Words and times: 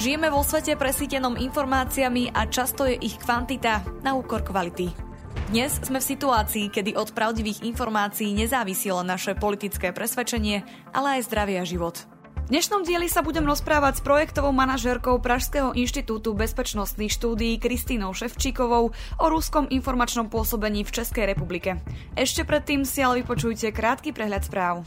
Žijeme 0.00 0.32
vo 0.32 0.40
svete 0.40 0.80
presítenom 0.80 1.36
informáciami 1.36 2.32
a 2.32 2.48
často 2.48 2.88
je 2.88 2.96
ich 3.04 3.20
kvantita 3.20 3.84
na 4.00 4.16
úkor 4.16 4.40
kvality. 4.40 4.88
Dnes 5.52 5.76
sme 5.76 6.00
v 6.00 6.08
situácii, 6.16 6.72
kedy 6.72 6.96
od 6.96 7.12
pravdivých 7.12 7.68
informácií 7.68 8.32
nezávisilo 8.32 9.04
naše 9.04 9.36
politické 9.36 9.92
presvedčenie, 9.92 10.64
ale 10.96 11.20
aj 11.20 11.28
zdravie 11.28 11.60
a 11.60 11.68
život. 11.68 12.08
V 12.48 12.48
dnešnom 12.48 12.80
dieli 12.88 13.12
sa 13.12 13.20
budem 13.20 13.44
rozprávať 13.44 14.00
s 14.00 14.06
projektovou 14.08 14.56
manažérkou 14.56 15.20
Pražského 15.20 15.76
inštitútu 15.76 16.32
bezpečnostných 16.32 17.12
štúdií 17.12 17.60
Kristínou 17.60 18.16
Ševčíkovou 18.16 18.96
o 18.96 19.26
ruskom 19.28 19.68
informačnom 19.68 20.32
pôsobení 20.32 20.80
v 20.80 20.96
Českej 20.96 21.28
republike. 21.28 21.76
Ešte 22.16 22.48
predtým 22.48 22.88
si 22.88 23.04
ale 23.04 23.20
vypočujte 23.20 23.68
krátky 23.68 24.16
prehľad 24.16 24.48
správ. 24.48 24.80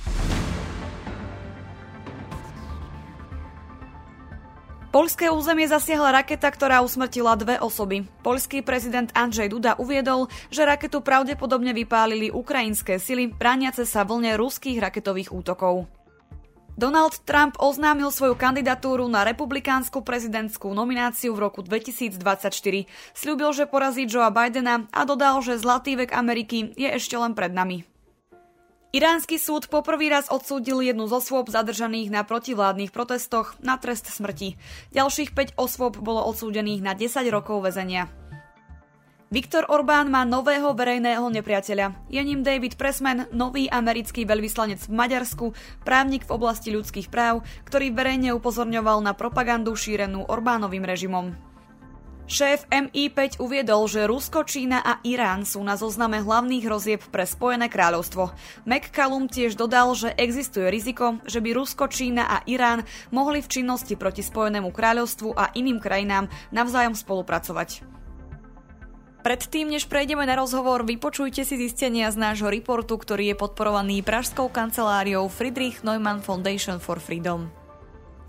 Polské 4.94 5.26
územie 5.26 5.66
zasiahla 5.66 6.22
raketa, 6.22 6.54
ktorá 6.54 6.86
usmrtila 6.86 7.34
dve 7.34 7.58
osoby. 7.58 8.06
Polský 8.22 8.62
prezident 8.62 9.10
Andrzej 9.18 9.50
Duda 9.50 9.74
uviedol, 9.82 10.30
že 10.54 10.70
raketu 10.70 11.02
pravdepodobne 11.02 11.74
vypálili 11.74 12.30
ukrajinské 12.30 13.02
sily 13.02 13.34
brániace 13.34 13.90
sa 13.90 14.06
vlne 14.06 14.38
ruských 14.38 14.78
raketových 14.78 15.34
útokov. 15.34 15.90
Donald 16.78 17.26
Trump 17.26 17.58
oznámil 17.58 18.14
svoju 18.14 18.38
kandidatúru 18.38 19.10
na 19.10 19.26
republikánsku 19.26 20.06
prezidentskú 20.06 20.70
nomináciu 20.78 21.34
v 21.34 21.50
roku 21.50 21.66
2024. 21.66 22.54
Sľúbil, 23.18 23.50
že 23.50 23.66
porazí 23.66 24.06
Joea 24.06 24.30
Bidena 24.30 24.86
a 24.94 25.10
dodal, 25.10 25.42
že 25.42 25.58
zlatý 25.58 25.98
vek 25.98 26.14
Ameriky 26.14 26.70
je 26.78 26.94
ešte 26.94 27.18
len 27.18 27.34
pred 27.34 27.50
nami. 27.50 27.93
Iránsky 28.94 29.42
súd 29.42 29.74
poprvý 29.74 30.14
raz 30.14 30.30
odsúdil 30.30 30.86
jednu 30.86 31.10
z 31.10 31.18
osôb 31.18 31.50
zadržaných 31.50 32.14
na 32.14 32.22
protivládnych 32.22 32.94
protestoch 32.94 33.58
na 33.58 33.82
trest 33.82 34.06
smrti. 34.06 34.54
Ďalších 34.94 35.34
5 35.34 35.58
osôb 35.58 35.98
bolo 35.98 36.22
odsúdených 36.30 36.86
na 36.86 36.94
10 36.94 37.26
rokov 37.34 37.66
väzenia. 37.66 38.14
Viktor 39.34 39.66
Orbán 39.66 40.14
má 40.14 40.30
nového 40.30 40.78
verejného 40.78 41.26
nepriateľa. 41.26 42.06
Je 42.06 42.22
ním 42.22 42.46
David 42.46 42.78
Pressman, 42.78 43.26
nový 43.34 43.66
americký 43.66 44.30
veľvyslanec 44.30 44.86
v 44.86 44.94
Maďarsku, 44.94 45.58
právnik 45.82 46.30
v 46.30 46.34
oblasti 46.38 46.70
ľudských 46.70 47.10
práv, 47.10 47.42
ktorý 47.66 47.90
verejne 47.98 48.38
upozorňoval 48.38 49.02
na 49.02 49.18
propagandu 49.18 49.74
šírenú 49.74 50.30
Orbánovým 50.30 50.86
režimom. 50.86 51.53
Šéf 52.24 52.64
MI5 52.72 53.44
uviedol, 53.44 53.84
že 53.92 54.08
Rusko, 54.08 54.48
Čína 54.48 54.80
a 54.80 55.04
Irán 55.04 55.44
sú 55.44 55.60
na 55.60 55.76
zozname 55.76 56.24
hlavných 56.24 56.64
hrozieb 56.64 57.04
pre 57.12 57.28
Spojené 57.28 57.68
kráľovstvo. 57.68 58.32
McCallum 58.64 59.28
tiež 59.28 59.60
dodal, 59.60 59.92
že 59.92 60.16
existuje 60.16 60.72
riziko, 60.72 61.20
že 61.28 61.44
by 61.44 61.52
Rusko, 61.52 61.92
Čína 61.92 62.24
a 62.24 62.38
Irán 62.48 62.88
mohli 63.12 63.44
v 63.44 63.52
činnosti 63.52 64.00
proti 64.00 64.24
Spojenému 64.24 64.72
kráľovstvu 64.72 65.36
a 65.36 65.52
iným 65.52 65.84
krajinám 65.84 66.32
navzájom 66.56 66.96
spolupracovať. 66.96 67.84
Predtým, 69.24 69.72
než 69.72 69.88
prejdeme 69.88 70.24
na 70.24 70.36
rozhovor, 70.36 70.84
vypočujte 70.88 71.44
si 71.44 71.56
zistenia 71.60 72.12
z 72.12 72.20
nášho 72.20 72.48
reportu, 72.48 73.00
ktorý 73.00 73.32
je 73.32 73.40
podporovaný 73.40 74.04
Pražskou 74.04 74.48
kanceláriou 74.52 75.28
Friedrich 75.28 75.84
Neumann 75.84 76.24
Foundation 76.24 76.80
for 76.80 77.00
Freedom. 77.04 77.63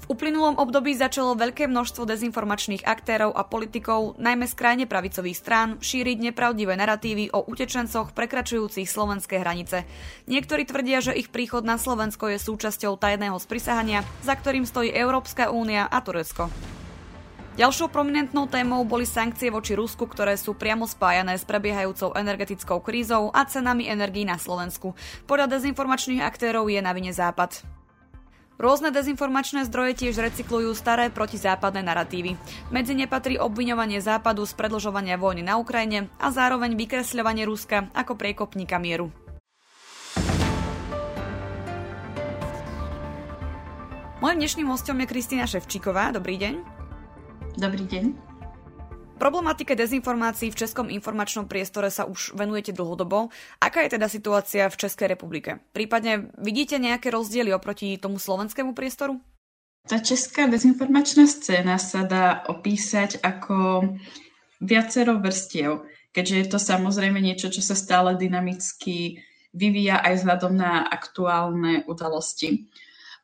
V 0.05 0.13
uplynulom 0.13 0.61
období 0.61 0.93
začalo 0.93 1.33
veľké 1.33 1.65
množstvo 1.65 2.05
dezinformačných 2.05 2.85
aktérov 2.85 3.33
a 3.33 3.41
politikov, 3.41 4.21
najmä 4.21 4.45
z 4.45 4.53
krajne 4.53 4.85
pravicových 4.85 5.33
strán, 5.33 5.69
šíriť 5.81 6.29
nepravdivé 6.29 6.77
narratívy 6.77 7.33
o 7.33 7.41
utečencoch 7.49 8.13
prekračujúcich 8.13 8.85
slovenské 8.85 9.41
hranice. 9.41 9.89
Niektorí 10.29 10.69
tvrdia, 10.69 11.01
že 11.01 11.17
ich 11.17 11.33
príchod 11.33 11.65
na 11.65 11.81
Slovensko 11.81 12.29
je 12.29 12.37
súčasťou 12.37 13.01
tajného 13.01 13.41
sprisahania, 13.41 14.05
za 14.21 14.37
ktorým 14.37 14.69
stojí 14.69 14.93
Európska 14.93 15.49
únia 15.49 15.89
a 15.89 16.05
Turecko. 16.05 16.53
Ďalšou 17.57 17.89
prominentnou 17.89 18.45
témou 18.45 18.85
boli 18.85 19.09
sankcie 19.09 19.49
voči 19.49 19.73
Rusku, 19.73 20.05
ktoré 20.05 20.37
sú 20.37 20.53
priamo 20.53 20.85
spájané 20.85 21.41
s 21.41 21.49
prebiehajúcou 21.49 22.13
energetickou 22.13 22.85
krízou 22.85 23.33
a 23.33 23.49
cenami 23.49 23.89
energií 23.89 24.29
na 24.29 24.37
Slovensku. 24.37 24.93
Podľa 25.25 25.49
dezinformačných 25.49 26.21
aktérov 26.21 26.69
je 26.69 26.85
na 26.85 26.93
vine 26.93 27.15
Západ. 27.17 27.84
Rôzne 28.55 28.95
dezinformačné 28.95 29.67
zdroje 29.67 30.07
tiež 30.07 30.15
recyklujú 30.23 30.79
staré 30.79 31.11
protizápadné 31.11 31.83
narratívy. 31.83 32.39
Medzi 32.71 32.95
ne 32.95 33.11
patrí 33.11 33.35
obviňovanie 33.35 33.99
Západu 33.99 34.47
z 34.47 34.55
predlžovania 34.55 35.19
vojny 35.19 35.43
na 35.43 35.59
Ukrajine 35.59 36.07
a 36.23 36.31
zároveň 36.31 36.79
vykresľovanie 36.79 37.43
Ruska 37.51 37.91
ako 37.91 38.15
priekopníka 38.15 38.79
mieru. 38.79 39.11
Mojím 44.23 44.41
dnešným 44.41 44.71
hostom 44.71 44.97
je 45.03 45.11
Kristýna 45.11 45.45
Ševčíková. 45.45 46.15
Dobrý 46.15 46.41
deň. 46.41 46.55
Dobrý 47.61 47.85
deň. 47.85 48.34
Problematike 49.25 49.73
dezinformácií 49.73 50.53
v 50.53 50.61
českom 50.69 50.93
informačnom 50.93 51.49
priestore 51.49 51.89
sa 51.89 52.05
už 52.05 52.37
venujete 52.37 52.77
dlhodobo. 52.77 53.33
Aká 53.57 53.81
je 53.81 53.97
teda 53.97 54.05
situácia 54.05 54.69
v 54.69 54.77
Českej 54.77 55.17
republike? 55.17 55.65
Prípadne 55.73 56.29
vidíte 56.37 56.77
nejaké 56.77 57.09
rozdiely 57.09 57.49
oproti 57.57 57.97
tomu 57.97 58.21
slovenskému 58.21 58.77
priestoru? 58.77 59.17
Tá 59.89 59.97
česká 60.05 60.45
dezinformačná 60.45 61.25
scéna 61.25 61.81
sa 61.81 62.05
dá 62.05 62.45
opísať 62.53 63.25
ako 63.25 63.89
viacero 64.61 65.17
vrstiev, 65.17 65.89
keďže 66.13 66.37
je 66.45 66.47
to 66.53 66.59
samozrejme 66.61 67.17
niečo, 67.17 67.49
čo 67.49 67.65
sa 67.65 67.73
stále 67.73 68.21
dynamicky 68.21 69.25
vyvíja 69.57 70.05
aj 70.05 70.21
vzhľadom 70.21 70.53
na 70.53 70.85
aktuálne 70.85 71.89
udalosti. 71.89 72.69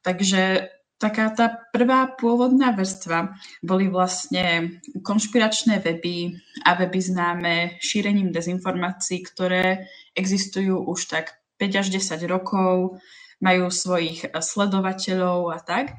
Takže 0.01 0.65
taká 1.01 1.33
tá 1.33 1.49
prvá 1.73 2.13
pôvodná 2.13 2.77
vrstva 2.77 3.33
boli 3.65 3.89
vlastne 3.89 4.79
konšpiračné 5.01 5.81
weby 5.81 6.37
a 6.69 6.77
weby 6.77 7.01
známe 7.01 7.55
šírením 7.81 8.29
dezinformácií, 8.29 9.25
ktoré 9.25 9.89
existujú 10.13 10.85
už 10.85 11.01
tak 11.09 11.41
5 11.57 11.81
až 11.81 11.87
10 11.97 12.21
rokov, 12.29 13.01
majú 13.41 13.73
svojich 13.73 14.29
sledovateľov 14.29 15.57
a 15.57 15.59
tak. 15.65 15.97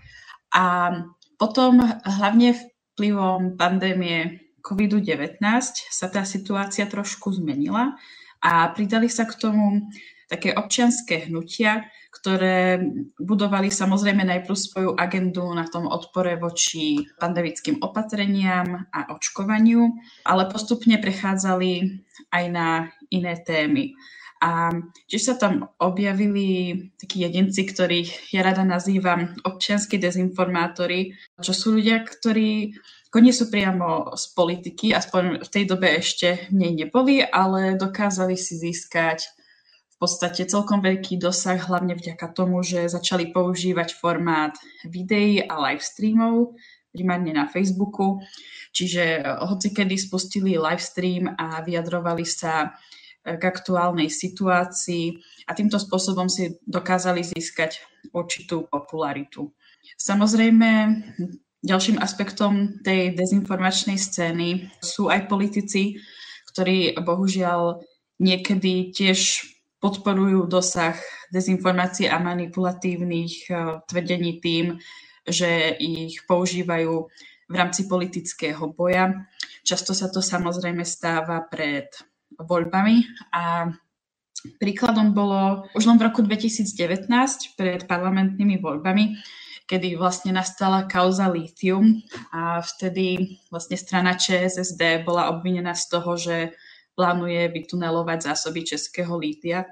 A 0.54 0.94
potom 1.42 1.82
hlavne 2.06 2.54
vplyvom 2.94 3.58
pandémie 3.58 4.54
COVID-19 4.62 5.42
sa 5.90 6.08
tá 6.14 6.22
situácia 6.22 6.86
trošku 6.86 7.34
zmenila 7.34 7.98
a 8.46 8.70
pridali 8.70 9.10
sa 9.10 9.26
k 9.26 9.34
tomu 9.34 9.90
také 10.32 10.56
občianské 10.56 11.28
hnutia, 11.28 11.92
ktoré 12.08 12.80
budovali 13.20 13.68
samozrejme 13.68 14.24
najprv 14.24 14.56
svoju 14.56 14.92
agendu 14.96 15.44
na 15.52 15.68
tom 15.68 15.92
odpore 15.92 16.40
voči 16.40 17.04
pandemickým 17.20 17.84
opatreniam 17.84 18.88
a 18.96 19.12
očkovaniu, 19.12 19.92
ale 20.24 20.48
postupne 20.48 20.96
prechádzali 21.04 22.00
aj 22.32 22.44
na 22.48 22.88
iné 23.12 23.36
témy. 23.44 23.92
A 24.42 24.74
tiež 25.06 25.22
sa 25.22 25.36
tam 25.38 25.70
objavili 25.78 26.74
takí 26.98 27.22
jedinci, 27.22 27.62
ktorých 27.62 28.34
ja 28.34 28.42
rada 28.42 28.66
nazývam 28.66 29.38
občianskí 29.46 30.02
dezinformátori, 30.02 31.14
čo 31.44 31.54
sú 31.54 31.78
ľudia, 31.78 32.02
ktorí 32.02 32.74
nie 33.20 33.36
sú 33.36 33.52
priamo 33.52 34.16
z 34.18 34.24
politiky, 34.34 34.96
aspoň 34.96 35.44
v 35.44 35.50
tej 35.52 35.64
dobe 35.68 35.94
ešte 36.00 36.48
nej 36.56 36.74
neboli, 36.74 37.22
ale 37.22 37.76
dokázali 37.76 38.34
si 38.40 38.56
získať 38.56 39.41
podstate 40.02 40.50
celkom 40.50 40.82
veľký 40.82 41.22
dosah, 41.22 41.62
hlavne 41.62 41.94
vďaka 41.94 42.34
tomu, 42.34 42.66
že 42.66 42.90
začali 42.90 43.30
používať 43.30 43.94
formát 43.94 44.58
videí 44.82 45.38
a 45.46 45.62
live 45.70 45.86
streamov, 45.86 46.58
primárne 46.90 47.38
na 47.38 47.46
Facebooku. 47.46 48.18
Čiže 48.74 49.22
hoci 49.46 49.70
kedy 49.70 49.96
spustili 50.02 50.58
live 50.58 50.82
stream 50.82 51.30
a 51.38 51.62
vyjadrovali 51.62 52.26
sa 52.26 52.74
k 53.22 53.38
aktuálnej 53.38 54.10
situácii 54.10 55.14
a 55.46 55.54
týmto 55.54 55.78
spôsobom 55.78 56.26
si 56.26 56.58
dokázali 56.66 57.22
získať 57.22 57.86
určitú 58.10 58.66
popularitu. 58.66 59.54
Samozrejme, 60.02 60.98
ďalším 61.62 62.02
aspektom 62.02 62.82
tej 62.82 63.14
dezinformačnej 63.14 64.02
scény 64.02 64.74
sú 64.82 65.14
aj 65.14 65.30
politici, 65.30 66.02
ktorí 66.50 66.98
bohužiaľ 66.98 67.86
niekedy 68.18 68.90
tiež 68.90 69.46
podporujú 69.82 70.46
dosah 70.46 70.96
dezinformácií 71.34 72.06
a 72.08 72.22
manipulatívnych 72.22 73.34
eh, 73.50 73.58
tvrdení 73.90 74.38
tým, 74.40 74.78
že 75.26 75.76
ich 75.82 76.22
používajú 76.30 76.94
v 77.52 77.56
rámci 77.56 77.90
politického 77.90 78.72
boja. 78.72 79.28
Často 79.68 79.92
sa 79.92 80.08
to 80.08 80.24
samozrejme 80.24 80.88
stáva 80.88 81.44
pred 81.46 81.92
voľbami 82.40 83.04
a 83.36 83.70
príkladom 84.58 85.14
bolo 85.14 85.68
už 85.76 85.84
len 85.86 86.00
v 86.00 86.08
roku 86.10 86.24
2019 86.24 87.12
pred 87.60 87.86
parlamentnými 87.86 88.58
voľbami, 88.58 89.20
kedy 89.68 90.00
vlastne 90.00 90.34
nastala 90.34 90.88
kauza 90.90 91.30
Lithium 91.30 92.02
a 92.34 92.64
vtedy 92.64 93.38
vlastne 93.54 93.78
strana 93.78 94.18
ČSSD 94.18 95.06
bola 95.06 95.30
obvinená 95.30 95.76
z 95.78 95.86
toho, 95.92 96.18
že 96.18 96.56
plánuje 96.94 97.48
vytunelovať 97.52 98.34
zásoby 98.34 98.68
českého 98.68 99.16
lítia, 99.18 99.68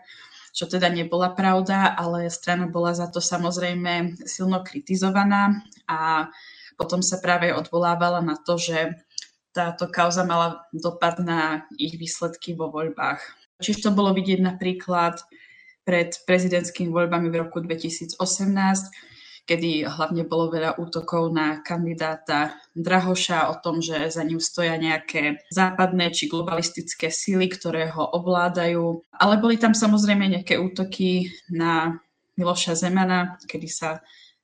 čo 0.55 0.65
teda 0.65 0.89
nebola 0.89 1.31
pravda, 1.37 1.93
ale 1.93 2.31
strana 2.33 2.65
bola 2.65 2.91
za 2.95 3.07
to 3.07 3.21
samozrejme 3.21 4.17
silno 4.25 4.65
kritizovaná 4.65 5.61
a 5.85 6.27
potom 6.79 7.03
sa 7.03 7.19
práve 7.19 7.51
odvolávala 7.51 8.23
na 8.23 8.39
to, 8.39 8.55
že 8.55 8.95
táto 9.51 9.91
kauza 9.91 10.23
mala 10.23 10.63
dopad 10.71 11.19
na 11.19 11.67
ich 11.75 11.99
výsledky 11.99 12.55
vo 12.55 12.71
voľbách. 12.71 13.19
Čiže 13.59 13.89
to 13.89 13.91
bolo 13.91 14.15
vidieť 14.15 14.39
napríklad 14.39 15.19
pred 15.83 16.15
prezidentskými 16.23 16.87
voľbami 16.87 17.27
v 17.27 17.39
roku 17.43 17.59
2018, 17.59 18.15
kedy 19.45 19.85
hlavne 19.87 20.23
bolo 20.25 20.51
veľa 20.51 20.79
útokov 20.81 21.31
na 21.31 21.61
kandidáta 21.61 22.57
Drahoša 22.73 23.51
o 23.51 23.55
tom, 23.61 23.83
že 23.83 24.09
za 24.09 24.23
ním 24.23 24.41
stoja 24.41 24.75
nejaké 24.75 25.43
západné 25.53 26.11
či 26.11 26.27
globalistické 26.27 27.13
síly, 27.13 27.47
ktoré 27.51 27.91
ho 27.93 28.03
ovládajú. 28.03 29.03
Ale 29.15 29.35
boli 29.37 29.55
tam 29.59 29.77
samozrejme 29.77 30.25
nejaké 30.27 30.57
útoky 30.57 31.29
na 31.51 31.99
Miloša 32.39 32.75
Zemana, 32.79 33.35
kedy 33.45 33.67
sa 33.67 33.99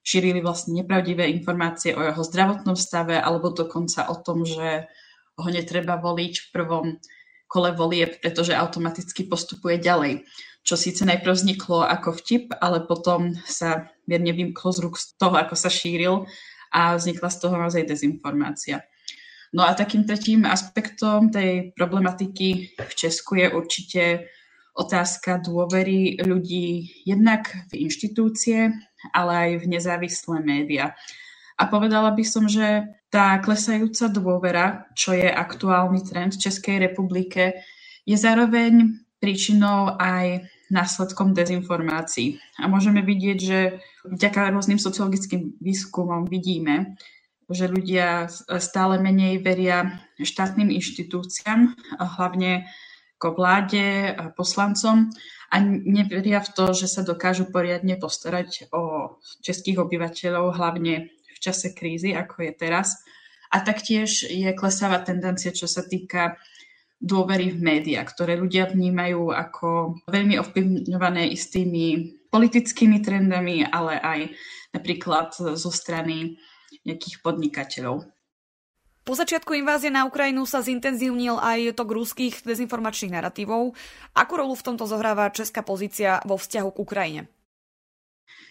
šírili 0.05 0.43
vlastne 0.43 0.77
nepravdivé 0.77 1.25
informácie 1.33 1.97
o 1.97 2.01
jeho 2.05 2.21
zdravotnom 2.21 2.77
stave 2.77 3.17
alebo 3.17 3.49
dokonca 3.49 4.05
o 4.13 4.15
tom, 4.21 4.45
že 4.45 4.85
ho 5.35 5.49
netreba 5.49 5.97
voliť 5.97 6.33
v 6.39 6.47
prvom 6.53 6.87
kole 7.49 7.71
volieb, 7.73 8.21
pretože 8.21 8.53
automaticky 8.53 9.25
postupuje 9.25 9.81
ďalej. 9.81 10.27
Čo 10.65 10.73
síce 10.73 11.05
najprv 11.05 11.29
vzniklo 11.29 11.85
ako 11.85 12.17
vtip, 12.17 12.57
ale 12.57 12.81
potom 12.81 13.37
sa 13.45 13.93
mierne 14.09 14.33
vymklo 14.33 14.73
z 14.73 14.79
rúk 14.81 14.97
z 14.97 15.13
toho, 15.13 15.37
ako 15.37 15.53
sa 15.53 15.69
šíril 15.69 16.25
a 16.73 16.97
vznikla 16.97 17.29
z 17.29 17.37
toho 17.37 17.55
naozaj 17.55 17.85
dezinformácia. 17.85 18.81
No 19.53 19.61
a 19.61 19.77
takým 19.77 20.09
tretím 20.09 20.43
aspektom 20.43 21.29
tej 21.29 21.71
problematiky 21.77 22.75
v 22.75 22.91
Česku 22.97 23.39
je 23.39 23.47
určite 23.53 24.03
otázka 24.75 25.39
dôvery 25.39 26.19
ľudí 26.19 26.91
jednak 27.07 27.47
v 27.71 27.87
inštitúcie, 27.87 28.75
ale 29.15 29.31
aj 29.31 29.51
v 29.63 29.65
nezávislé 29.69 30.43
médiá. 30.43 30.97
A 31.55 31.71
povedala 31.71 32.11
by 32.11 32.25
som, 32.27 32.51
že 32.51 32.83
tá 33.07 33.39
klesajúca 33.39 34.11
dôvera, 34.11 34.65
čo 34.91 35.15
je 35.15 35.31
aktuálny 35.31 36.03
trend 36.03 36.35
v 36.35 36.43
Českej 36.51 36.91
republike, 36.91 37.63
je 38.03 38.17
zároveň 38.19 38.99
príčinou 39.23 39.95
aj 39.95 40.43
následkom 40.69 41.37
dezinformácií. 41.37 42.41
A 42.57 42.65
môžeme 42.65 43.05
vidieť, 43.05 43.37
že 43.37 43.59
vďaka 44.05 44.53
rôznym 44.53 44.81
sociologickým 44.81 45.61
výskumom 45.61 46.25
vidíme, 46.25 46.97
že 47.45 47.69
ľudia 47.69 48.25
stále 48.57 48.97
menej 48.97 49.45
veria 49.45 50.01
štátnym 50.17 50.73
inštitúciám, 50.73 51.77
hlavne 52.01 52.65
ako 53.15 53.27
vláde, 53.37 54.11
a 54.11 54.33
poslancom 54.33 55.13
a 55.53 55.55
neveria 55.63 56.43
v 56.43 56.51
to, 56.51 56.75
že 56.75 56.89
sa 56.89 57.01
dokážu 57.05 57.47
poriadne 57.47 57.95
postarať 57.95 58.67
o 58.75 59.15
českých 59.39 59.79
obyvateľov, 59.81 60.57
hlavne 60.57 61.13
v 61.13 61.39
čase 61.39 61.71
krízy, 61.71 62.11
ako 62.11 62.49
je 62.49 62.51
teraz. 62.57 62.99
A 63.53 63.63
taktiež 63.63 64.27
je 64.27 64.51
klesavá 64.51 64.99
tendencia, 64.99 65.55
čo 65.55 65.69
sa 65.69 65.85
týka 65.85 66.35
dôvery 67.01 67.51
v 67.51 67.59
médiá, 67.61 68.01
ktoré 68.07 68.39
ľudia 68.39 68.71
vnímajú 68.71 69.31
ako 69.35 69.99
veľmi 70.07 70.39
ovplyvňované 70.39 71.29
istými 71.29 72.15
politickými 72.31 72.99
trendami, 73.03 73.63
ale 73.67 73.99
aj 73.99 74.19
napríklad 74.75 75.31
zo 75.35 75.71
strany 75.71 76.35
nejakých 76.83 77.23
podnikateľov. 77.23 78.07
Po 79.05 79.13
začiatku 79.13 79.53
invázie 79.53 79.93
na 79.93 80.09
Ukrajinu 80.09 80.49
sa 80.49 80.65
zintenzívnil 80.65 81.37
aj 81.37 81.77
tok 81.77 81.93
ruských 81.93 82.41
dezinformačných 82.41 83.13
narratívov. 83.13 83.77
Akú 84.17 84.33
rolu 84.33 84.57
v 84.57 84.65
tomto 84.65 84.89
zohráva 84.89 85.29
česká 85.29 85.61
pozícia 85.61 86.25
vo 86.25 86.41
vzťahu 86.41 86.69
k 86.73 86.81
Ukrajine? 86.81 87.21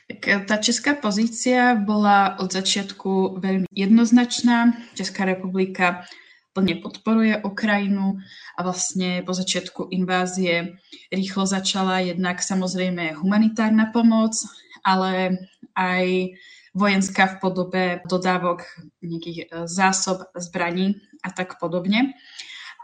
Tak 0.06 0.46
tá 0.46 0.62
česká 0.62 0.94
pozícia 0.94 1.74
bola 1.74 2.38
od 2.38 2.54
začiatku 2.54 3.42
veľmi 3.42 3.66
jednoznačná. 3.72 4.78
Česká 4.94 5.26
republika 5.26 6.06
plne 6.54 6.78
podporuje 6.78 7.42
Ukrajinu 7.42 8.22
a 8.54 8.60
vlastne 8.62 9.26
po 9.26 9.34
začiatku 9.34 9.90
invázie 9.90 10.78
rýchlo 11.10 11.44
začala 11.44 12.00
jednak 12.00 12.38
samozrejme 12.38 13.18
humanitárna 13.18 13.90
pomoc, 13.90 14.38
ale 14.86 15.42
aj 15.74 16.38
vojenská 16.74 17.36
v 17.36 17.36
podobe 17.42 17.84
dodávok 18.06 18.62
nejakých 19.02 19.38
e, 19.38 19.44
zásob 19.66 20.26
zbraní 20.34 20.98
a 21.22 21.30
tak 21.34 21.58
podobne. 21.58 22.14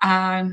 A 0.02 0.46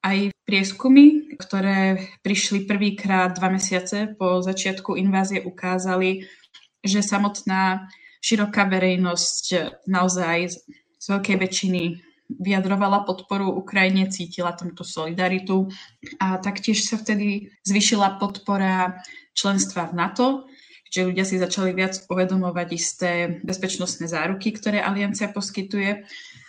aj 0.00 0.32
prieskumy, 0.48 1.36
ktoré 1.36 2.10
prišli 2.24 2.64
prvýkrát 2.64 3.36
dva 3.36 3.52
mesiace 3.52 4.10
po 4.16 4.40
začiatku 4.40 4.96
invázie, 4.96 5.44
ukázali, 5.44 6.24
že 6.80 7.04
samotná 7.04 7.90
široká 8.20 8.64
verejnosť 8.68 9.44
naozaj 9.88 10.36
z 11.00 11.04
veľkej 11.04 11.36
väčšiny 11.36 11.82
vyjadrovala 12.38 13.02
podporu 13.02 13.50
Ukrajine, 13.50 14.06
cítila 14.12 14.54
tam 14.54 14.70
tú 14.76 14.86
solidaritu 14.86 15.66
a 16.22 16.38
taktiež 16.38 16.86
sa 16.86 17.00
vtedy 17.00 17.50
zvyšila 17.66 18.22
podpora 18.22 19.02
členstva 19.34 19.90
v 19.90 19.96
NATO 19.98 20.26
že 20.90 21.06
ľudia 21.06 21.22
si 21.22 21.38
začali 21.38 21.70
viac 21.70 22.02
uvedomovať 22.10 22.68
isté 22.74 23.10
bezpečnostné 23.46 24.10
záruky, 24.10 24.50
ktoré 24.50 24.82
aliancia 24.82 25.30
poskytuje 25.30 26.02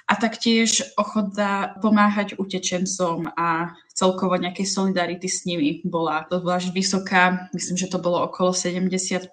a 0.09 0.13
taktiež 0.17 0.81
ochota 0.97 1.77
pomáhať 1.77 2.41
utečencom 2.41 3.29
a 3.37 3.77
celkovo 3.93 4.33
nejakej 4.35 4.65
solidarity 4.65 5.29
s 5.29 5.45
nimi 5.45 5.85
bola 5.85 6.25
zvlášť 6.25 6.73
vysoká. 6.73 7.47
Myslím, 7.53 7.77
že 7.77 7.87
to 7.87 8.01
bolo 8.01 8.25
okolo 8.25 8.51
70%, 8.51 9.29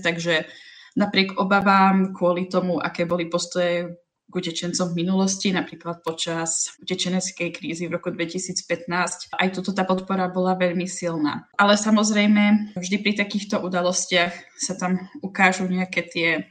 takže 0.00 0.46
napriek 0.94 1.34
obavám 1.34 2.14
kvôli 2.14 2.46
tomu, 2.46 2.78
aké 2.78 3.10
boli 3.10 3.26
postoje 3.26 3.98
k 4.34 4.42
utečencom 4.42 4.90
v 4.90 5.06
minulosti, 5.06 5.54
napríklad 5.54 6.02
počas 6.02 6.74
utečeneckej 6.82 7.54
krízy 7.54 7.86
v 7.86 7.94
roku 7.94 8.10
2015. 8.10 9.30
Aj 9.30 9.48
toto 9.54 9.70
tá 9.70 9.86
podpora 9.86 10.26
bola 10.26 10.58
veľmi 10.58 10.90
silná. 10.90 11.46
Ale 11.54 11.78
samozrejme, 11.78 12.74
vždy 12.74 12.96
pri 12.98 13.14
takýchto 13.14 13.62
udalostiach 13.62 14.34
sa 14.58 14.74
tam 14.74 15.06
ukážu 15.22 15.70
nejaké 15.70 16.02
tie 16.02 16.50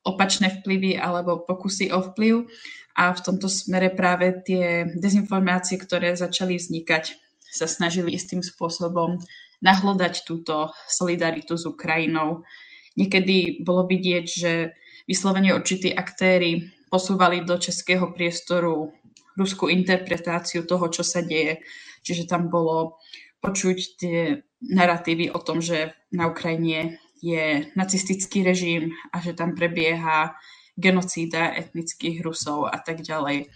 opačné 0.00 0.48
vplyvy 0.48 0.96
alebo 0.96 1.44
pokusy 1.44 1.92
o 1.92 2.00
vplyv 2.00 2.48
a 2.96 3.12
v 3.12 3.20
tomto 3.20 3.52
smere 3.52 3.92
práve 3.92 4.40
tie 4.40 4.88
dezinformácie, 4.96 5.76
ktoré 5.76 6.16
začali 6.16 6.56
vznikať, 6.56 7.20
sa 7.52 7.68
snažili 7.68 8.16
istým 8.16 8.40
spôsobom 8.40 9.20
nahlodať 9.60 10.24
túto 10.24 10.72
solidaritu 10.88 11.60
s 11.60 11.68
Ukrajinou. 11.68 12.48
Niekedy 12.96 13.60
bolo 13.60 13.84
vidieť, 13.84 14.24
že 14.24 14.72
vyslovene 15.04 15.52
určití 15.52 15.92
aktéry 15.92 16.79
posúvali 16.90 17.46
do 17.46 17.56
českého 17.56 18.10
priestoru 18.10 18.90
ruskú 19.38 19.70
interpretáciu 19.70 20.66
toho, 20.66 20.90
čo 20.90 21.06
sa 21.06 21.22
deje. 21.22 21.62
Čiže 22.02 22.28
tam 22.28 22.50
bolo 22.50 22.98
počuť 23.40 23.78
tie 23.96 24.42
narratívy 24.60 25.32
o 25.32 25.40
tom, 25.40 25.64
že 25.64 25.96
na 26.12 26.28
Ukrajine 26.28 27.00
je 27.24 27.68
nacistický 27.76 28.44
režim 28.44 28.92
a 29.12 29.20
že 29.24 29.32
tam 29.32 29.56
prebieha 29.56 30.36
genocída 30.76 31.52
etnických 31.56 32.24
Rusov 32.24 32.68
a 32.68 32.80
tak 32.80 33.04
ďalej. 33.04 33.52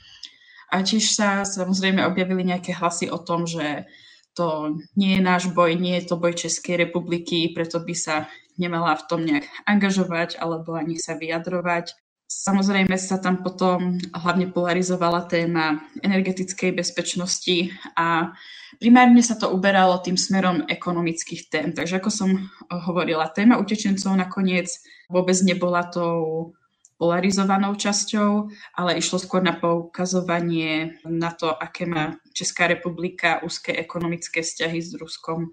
A 0.72 0.84
tiež 0.84 1.04
sa 1.12 1.44
samozrejme 1.44 2.04
objavili 2.04 2.44
nejaké 2.44 2.76
hlasy 2.76 3.08
o 3.08 3.20
tom, 3.20 3.48
že 3.48 3.88
to 4.34 4.76
nie 4.98 5.16
je 5.16 5.22
náš 5.22 5.48
boj, 5.54 5.78
nie 5.78 5.94
je 6.02 6.10
to 6.10 6.18
boj 6.18 6.34
Českej 6.34 6.88
republiky, 6.88 7.54
preto 7.54 7.78
by 7.78 7.94
sa 7.94 8.26
nemala 8.58 8.98
v 8.98 9.06
tom 9.06 9.20
nejak 9.22 9.46
angažovať 9.64 10.36
alebo 10.42 10.74
ani 10.74 10.98
sa 10.98 11.14
vyjadrovať. 11.14 11.94
Samozrejme 12.24 12.96
sa 12.96 13.20
tam 13.20 13.44
potom 13.44 14.00
hlavne 14.16 14.48
polarizovala 14.48 15.28
téma 15.28 15.84
energetickej 16.00 16.72
bezpečnosti 16.72 17.68
a 17.94 18.32
primárne 18.80 19.20
sa 19.20 19.36
to 19.36 19.52
uberalo 19.52 20.00
tým 20.00 20.16
smerom 20.16 20.64
ekonomických 20.64 21.42
tém. 21.52 21.68
Takže 21.76 22.00
ako 22.00 22.10
som 22.10 22.30
hovorila, 22.68 23.28
téma 23.28 23.60
utečencov 23.60 24.16
nakoniec 24.16 24.72
vôbec 25.12 25.36
nebola 25.44 25.84
tou 25.84 26.52
polarizovanou 26.96 27.76
časťou, 27.76 28.48
ale 28.78 28.96
išlo 28.96 29.18
skôr 29.20 29.44
na 29.44 29.58
poukazovanie 29.58 30.96
na 31.04 31.34
to, 31.34 31.52
aké 31.52 31.84
má 31.84 32.16
Česká 32.32 32.70
republika 32.70 33.42
úzke 33.44 33.74
ekonomické 33.74 34.40
vzťahy 34.40 34.80
s 34.80 34.96
Ruskom 34.96 35.52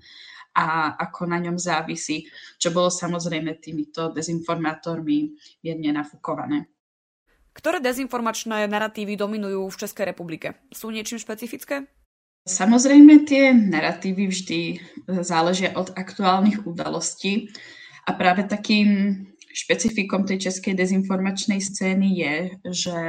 a 0.52 0.96
ako 1.00 1.32
na 1.32 1.40
ňom 1.40 1.56
závisí, 1.56 2.28
čo 2.60 2.76
bolo 2.76 2.92
samozrejme 2.92 3.60
týmito 3.64 4.12
dezinformátormi 4.12 5.32
jedne 5.64 5.90
nafúkované. 5.96 6.68
Ktoré 7.52 7.84
dezinformačné 7.84 8.68
narratívy 8.68 9.20
dominujú 9.20 9.68
v 9.68 9.80
Českej 9.84 10.06
republike? 10.16 10.56
Sú 10.72 10.88
niečím 10.88 11.20
špecifické? 11.20 11.88
Samozrejme, 12.48 13.28
tie 13.28 13.54
narratívy 13.54 14.24
vždy 14.32 14.62
záležia 15.22 15.78
od 15.78 15.94
aktuálnych 15.94 16.66
udalostí 16.66 17.54
a 18.08 18.18
práve 18.18 18.48
takým 18.50 19.20
špecifikom 19.52 20.24
tej 20.26 20.50
českej 20.50 20.74
dezinformačnej 20.74 21.60
scény 21.60 22.08
je, 22.18 22.36
že 22.72 23.00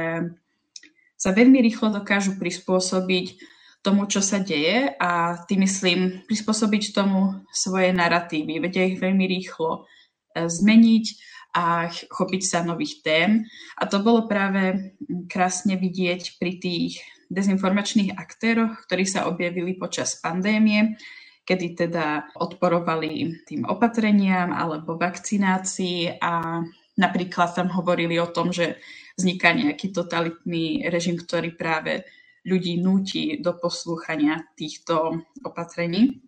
sa 1.17 1.29
veľmi 1.31 1.63
rýchlo 1.63 1.89
dokážu 1.89 2.35
prispôsobiť 2.35 3.39
tomu, 3.83 4.07
čo 4.07 4.23
sa 4.23 4.39
deje 4.39 4.95
a 4.95 5.43
tým 5.43 5.67
myslím 5.67 6.23
prispôsobiť 6.23 6.95
tomu 6.95 7.43
svoje 7.51 7.91
narratívy. 7.91 8.63
Vedia 8.63 8.87
ich 8.87 8.97
veľmi 8.97 9.27
rýchlo 9.27 9.83
e, 9.83 10.47
zmeniť 10.47 11.05
a 11.53 11.91
chopiť 11.91 12.41
sa 12.41 12.65
nových 12.65 13.03
tém. 13.05 13.45
A 13.77 13.83
to 13.85 14.01
bolo 14.01 14.25
práve 14.25 14.95
krásne 15.27 15.77
vidieť 15.77 16.39
pri 16.39 16.57
tých 16.57 17.03
dezinformačných 17.29 18.15
aktéroch, 18.15 18.87
ktorí 18.87 19.03
sa 19.03 19.27
objavili 19.27 19.77
počas 19.77 20.17
pandémie, 20.17 20.97
kedy 21.43 21.85
teda 21.85 22.33
odporovali 22.39 23.43
tým 23.43 23.67
opatreniam 23.67 24.55
alebo 24.55 24.95
vakcinácii 24.95 26.23
a 26.23 26.63
napríklad 26.95 27.51
tam 27.51 27.67
hovorili 27.73 28.15
o 28.17 28.31
tom, 28.31 28.55
že 28.55 28.79
vzniká 29.19 29.53
nejaký 29.53 29.91
totalitný 29.91 30.87
režim, 30.89 31.19
ktorý 31.19 31.53
práve 31.53 32.07
ľudí 32.43 32.79
núti 32.79 33.39
do 33.39 33.55
poslúchania 33.55 34.43
týchto 34.55 35.23
opatrení. 35.43 36.23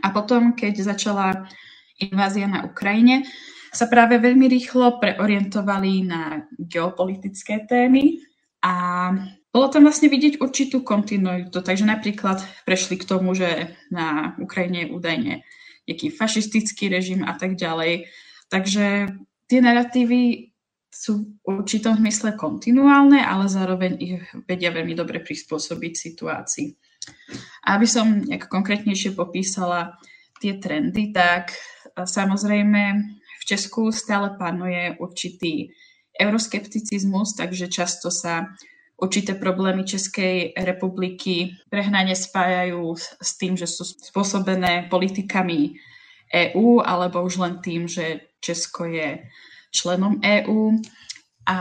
A 0.00 0.10
potom, 0.10 0.56
keď 0.56 0.96
začala 0.96 1.44
invázia 2.00 2.48
na 2.48 2.64
Ukrajine, 2.64 3.28
sa 3.74 3.90
práve 3.90 4.22
veľmi 4.22 4.46
rýchlo 4.48 5.02
preorientovali 5.02 6.06
na 6.06 6.46
geopolitické 6.56 7.66
témy 7.66 8.22
a 8.62 8.74
bolo 9.50 9.66
tam 9.70 9.86
vlastne 9.86 10.10
vidieť 10.10 10.40
určitú 10.40 10.82
kontinuitu. 10.82 11.58
Takže 11.60 11.84
napríklad 11.86 12.42
prešli 12.64 12.98
k 12.98 13.06
tomu, 13.06 13.34
že 13.34 13.74
na 13.90 14.38
Ukrajine 14.38 14.86
je 14.86 14.92
údajne 14.94 15.34
nejaký 15.84 16.08
fašistický 16.10 16.88
režim 16.88 17.22
a 17.26 17.36
tak 17.36 17.58
ďalej. 17.58 18.08
Takže 18.48 19.14
tie 19.50 19.58
narratívy 19.60 20.53
sú 20.94 21.34
v 21.42 21.58
určitom 21.58 21.98
zmysle 21.98 22.38
kontinuálne, 22.38 23.18
ale 23.18 23.50
zároveň 23.50 23.92
ich 23.98 24.22
vedia 24.46 24.70
veľmi 24.70 24.94
dobre 24.94 25.18
prispôsobiť 25.18 25.92
situácii. 25.92 26.68
Aby 27.66 27.86
som 27.90 28.22
nejak 28.22 28.46
konkrétnejšie 28.46 29.18
popísala 29.18 29.98
tie 30.38 30.56
trendy, 30.62 31.10
tak 31.10 31.52
samozrejme 31.98 32.82
v 33.18 33.44
Česku 33.44 33.90
stále 33.90 34.38
panuje 34.38 34.94
určitý 35.02 35.74
euroskepticizmus, 36.14 37.34
takže 37.34 37.66
často 37.66 38.08
sa 38.08 38.54
určité 38.94 39.34
problémy 39.34 39.82
Českej 39.82 40.54
republiky 40.54 41.58
prehnane 41.66 42.14
spájajú 42.14 42.94
s 42.96 43.30
tým, 43.34 43.58
že 43.58 43.66
sú 43.66 43.82
spôsobené 43.82 44.86
politikami 44.86 45.74
EÚ, 46.30 46.80
alebo 46.80 47.20
už 47.26 47.42
len 47.42 47.58
tým, 47.58 47.90
že 47.90 48.32
Česko 48.38 48.86
je 48.86 49.26
členom 49.74 50.22
EÚ. 50.22 50.78
A 51.50 51.58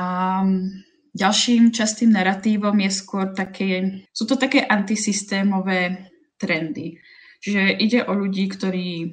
ďalším 1.12 1.74
častým 1.74 2.14
narratívom 2.14 2.78
je 2.86 2.92
skôr 2.94 3.34
také, 3.34 4.06
sú 4.14 4.30
to 4.30 4.38
také 4.38 4.62
antisystémové 4.62 6.14
trendy. 6.38 7.02
Čiže 7.44 7.62
ide 7.82 8.00
o 8.08 8.14
ľudí, 8.16 8.48
ktorí 8.48 9.12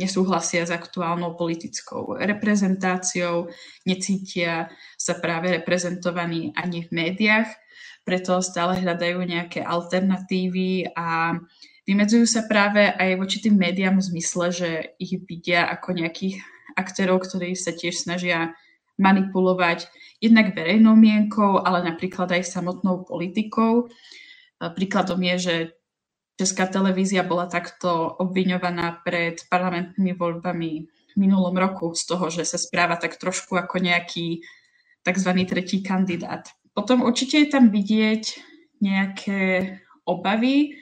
nesúhlasia 0.00 0.64
s 0.64 0.72
aktuálnou 0.72 1.36
politickou 1.36 2.16
reprezentáciou, 2.16 3.52
necítia 3.84 4.72
sa 4.96 5.20
práve 5.20 5.60
reprezentovaní 5.60 6.56
ani 6.56 6.88
v 6.88 6.90
médiách, 6.90 7.52
preto 8.00 8.40
stále 8.40 8.80
hľadajú 8.80 9.20
nejaké 9.20 9.60
alternatívy 9.60 10.96
a 10.96 11.36
vymedzujú 11.84 12.24
sa 12.24 12.48
práve 12.48 12.88
aj 12.88 13.20
voči 13.20 13.44
tým 13.44 13.60
médiám 13.60 14.00
v 14.00 14.08
zmysle, 14.08 14.46
že 14.48 14.70
ich 14.96 15.20
vidia 15.28 15.68
ako 15.68 16.00
nejakých 16.00 16.40
aktérov, 16.78 17.26
ktorí 17.26 17.58
sa 17.58 17.74
tiež 17.74 18.06
snažia 18.06 18.54
manipulovať 18.94 19.90
jednak 20.22 20.54
verejnou 20.54 20.94
mienkou, 20.94 21.58
ale 21.58 21.82
napríklad 21.82 22.30
aj 22.30 22.46
samotnou 22.46 23.02
politikou. 23.02 23.90
Príkladom 24.58 25.18
je, 25.22 25.36
že 25.38 25.54
Česká 26.38 26.70
televízia 26.70 27.26
bola 27.26 27.50
takto 27.50 28.14
obviňovaná 28.22 29.02
pred 29.02 29.42
parlamentnými 29.50 30.14
voľbami 30.14 30.70
v 30.86 31.14
minulom 31.18 31.54
roku 31.58 31.98
z 31.98 32.06
toho, 32.06 32.30
že 32.30 32.46
sa 32.46 32.58
správa 32.58 32.94
tak 32.94 33.18
trošku 33.18 33.58
ako 33.58 33.82
nejaký 33.82 34.46
tzv. 35.02 35.30
tretí 35.50 35.82
kandidát. 35.82 36.46
Potom 36.70 37.02
určite 37.02 37.42
je 37.42 37.48
tam 37.50 37.74
vidieť 37.74 38.22
nejaké 38.78 39.74
obavy 40.06 40.78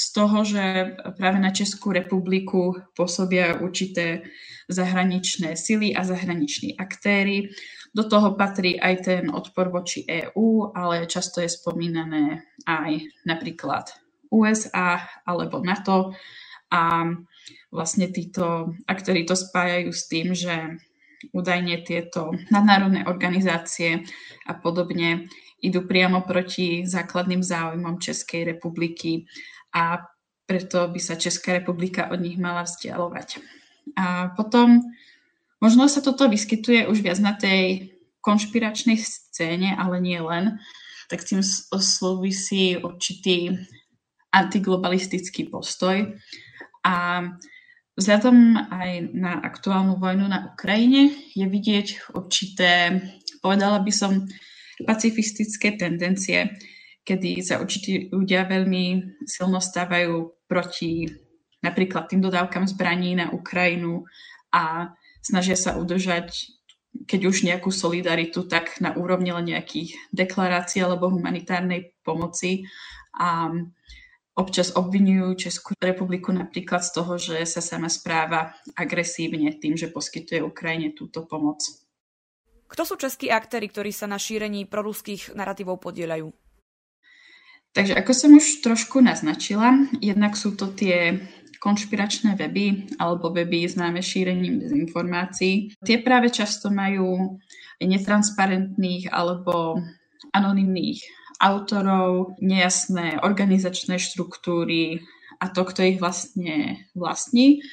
z 0.00 0.06
toho, 0.16 0.38
že 0.48 0.96
práve 1.20 1.36
na 1.36 1.52
Českú 1.52 1.92
republiku 1.92 2.72
pôsobia 2.96 3.60
určité 3.60 4.24
zahraničné 4.72 5.60
sily 5.60 5.92
a 5.92 6.00
zahraniční 6.08 6.80
aktéry. 6.80 7.52
Do 7.92 8.08
toho 8.08 8.32
patrí 8.32 8.80
aj 8.80 8.94
ten 9.04 9.24
odpor 9.28 9.68
voči 9.68 10.08
EÚ, 10.08 10.72
ale 10.72 11.04
často 11.04 11.44
je 11.44 11.52
spomínané 11.52 12.48
aj 12.64 13.04
napríklad 13.28 13.92
USA 14.32 15.04
alebo 15.26 15.60
NATO 15.60 16.16
a 16.70 17.04
vlastne 17.68 18.08
títo 18.08 18.72
aktéry 18.86 19.26
to 19.26 19.34
spájajú 19.34 19.90
s 19.90 20.02
tým, 20.06 20.32
že 20.32 20.80
údajne 21.34 21.84
tieto 21.84 22.32
nadnárodné 22.48 23.04
organizácie 23.04 24.06
a 24.48 24.56
podobne 24.56 25.28
idú 25.60 25.84
priamo 25.84 26.24
proti 26.24 26.88
základným 26.88 27.44
záujmom 27.44 28.00
Českej 28.00 28.56
republiky 28.56 29.28
a 29.76 30.00
preto 30.48 30.90
by 30.90 30.98
sa 30.98 31.14
Česká 31.14 31.54
republika 31.54 32.10
od 32.10 32.18
nich 32.18 32.34
mala 32.34 32.66
vzdialovať. 32.66 33.38
A 33.94 34.34
potom 34.34 34.82
možno 35.62 35.86
sa 35.86 36.02
toto 36.02 36.26
vyskytuje 36.26 36.90
už 36.90 37.06
viac 37.06 37.22
na 37.22 37.38
tej 37.38 37.94
konšpiračnej 38.20 38.98
scéne, 38.98 39.78
ale 39.78 40.02
nie 40.02 40.18
len, 40.18 40.58
tak 41.06 41.22
tým 41.22 41.40
súvisí 41.78 42.76
určitý 42.76 43.54
antiglobalistický 44.30 45.50
postoj. 45.50 46.18
A 46.86 46.94
vzhľadom 47.98 48.36
aj 48.70 48.90
na 49.14 49.42
aktuálnu 49.42 49.98
vojnu 49.98 50.26
na 50.30 50.54
Ukrajine 50.54 51.14
je 51.34 51.46
vidieť 51.46 52.14
určité, 52.14 53.02
povedala 53.42 53.82
by 53.82 53.92
som, 53.92 54.26
pacifistické 54.86 55.76
tendencie, 55.76 56.56
kedy 57.04 57.40
sa 57.40 57.58
určití 57.58 58.12
ľudia 58.12 58.44
veľmi 58.46 59.16
silno 59.24 59.58
stávajú 59.58 60.46
proti 60.46 61.08
napríklad 61.60 62.08
tým 62.08 62.20
dodávkam 62.24 62.68
zbraní 62.68 63.16
na 63.16 63.32
Ukrajinu 63.32 64.08
a 64.52 64.92
snažia 65.20 65.56
sa 65.56 65.76
udržať 65.76 66.60
keď 67.06 67.20
už 67.22 67.46
nejakú 67.46 67.70
solidaritu, 67.70 68.50
tak 68.50 68.82
na 68.82 68.90
úrovni 68.98 69.30
len 69.30 69.54
nejakých 69.54 69.94
deklarácií 70.10 70.82
alebo 70.82 71.06
humanitárnej 71.06 71.94
pomoci. 72.02 72.66
A 73.14 73.46
občas 74.34 74.74
obvinujú 74.74 75.38
Českú 75.38 75.78
republiku 75.78 76.34
napríklad 76.34 76.82
z 76.82 76.90
toho, 76.90 77.14
že 77.14 77.38
sa 77.46 77.62
sama 77.62 77.86
správa 77.86 78.54
agresívne 78.74 79.54
tým, 79.58 79.78
že 79.78 79.92
poskytuje 79.92 80.42
Ukrajine 80.42 80.90
túto 80.90 81.22
pomoc. 81.26 81.62
Kto 82.70 82.82
sú 82.86 82.94
českí 82.94 83.34
aktéry, 83.34 83.66
ktorí 83.66 83.90
sa 83.90 84.06
na 84.06 84.14
šírení 84.14 84.64
proruských 84.70 85.34
narratívov 85.34 85.82
podielajú? 85.82 86.30
Takže 87.70 87.94
ako 87.98 88.12
som 88.14 88.30
už 88.34 88.62
trošku 88.66 88.98
naznačila, 88.98 89.74
jednak 90.02 90.34
sú 90.34 90.54
to 90.58 90.74
tie 90.74 91.22
konšpiračné 91.62 92.34
weby 92.34 92.96
alebo 92.98 93.30
weby 93.30 93.68
známe 93.68 94.02
šírením 94.02 94.58
dezinformácií. 94.58 95.76
Tie 95.78 95.98
práve 96.02 96.32
často 96.32 96.72
majú 96.72 97.38
netransparentných 97.78 99.12
alebo 99.12 99.78
anonymných 100.34 101.00
autorov, 101.40 102.36
nejasné 102.40 103.22
organizačné 103.24 103.96
štruktúry 103.96 105.00
a 105.40 105.48
to, 105.48 105.64
kto 105.64 105.80
ich 105.94 105.98
vlastne 106.00 106.84
vlastní. 106.92 107.64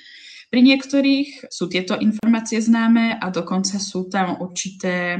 Pri 0.47 0.61
niektorých 0.63 1.51
sú 1.51 1.67
tieto 1.67 1.99
informácie 1.99 2.63
známe 2.63 3.19
a 3.19 3.27
dokonca 3.29 3.77
sú 3.77 4.07
tam 4.07 4.39
určité 4.39 5.19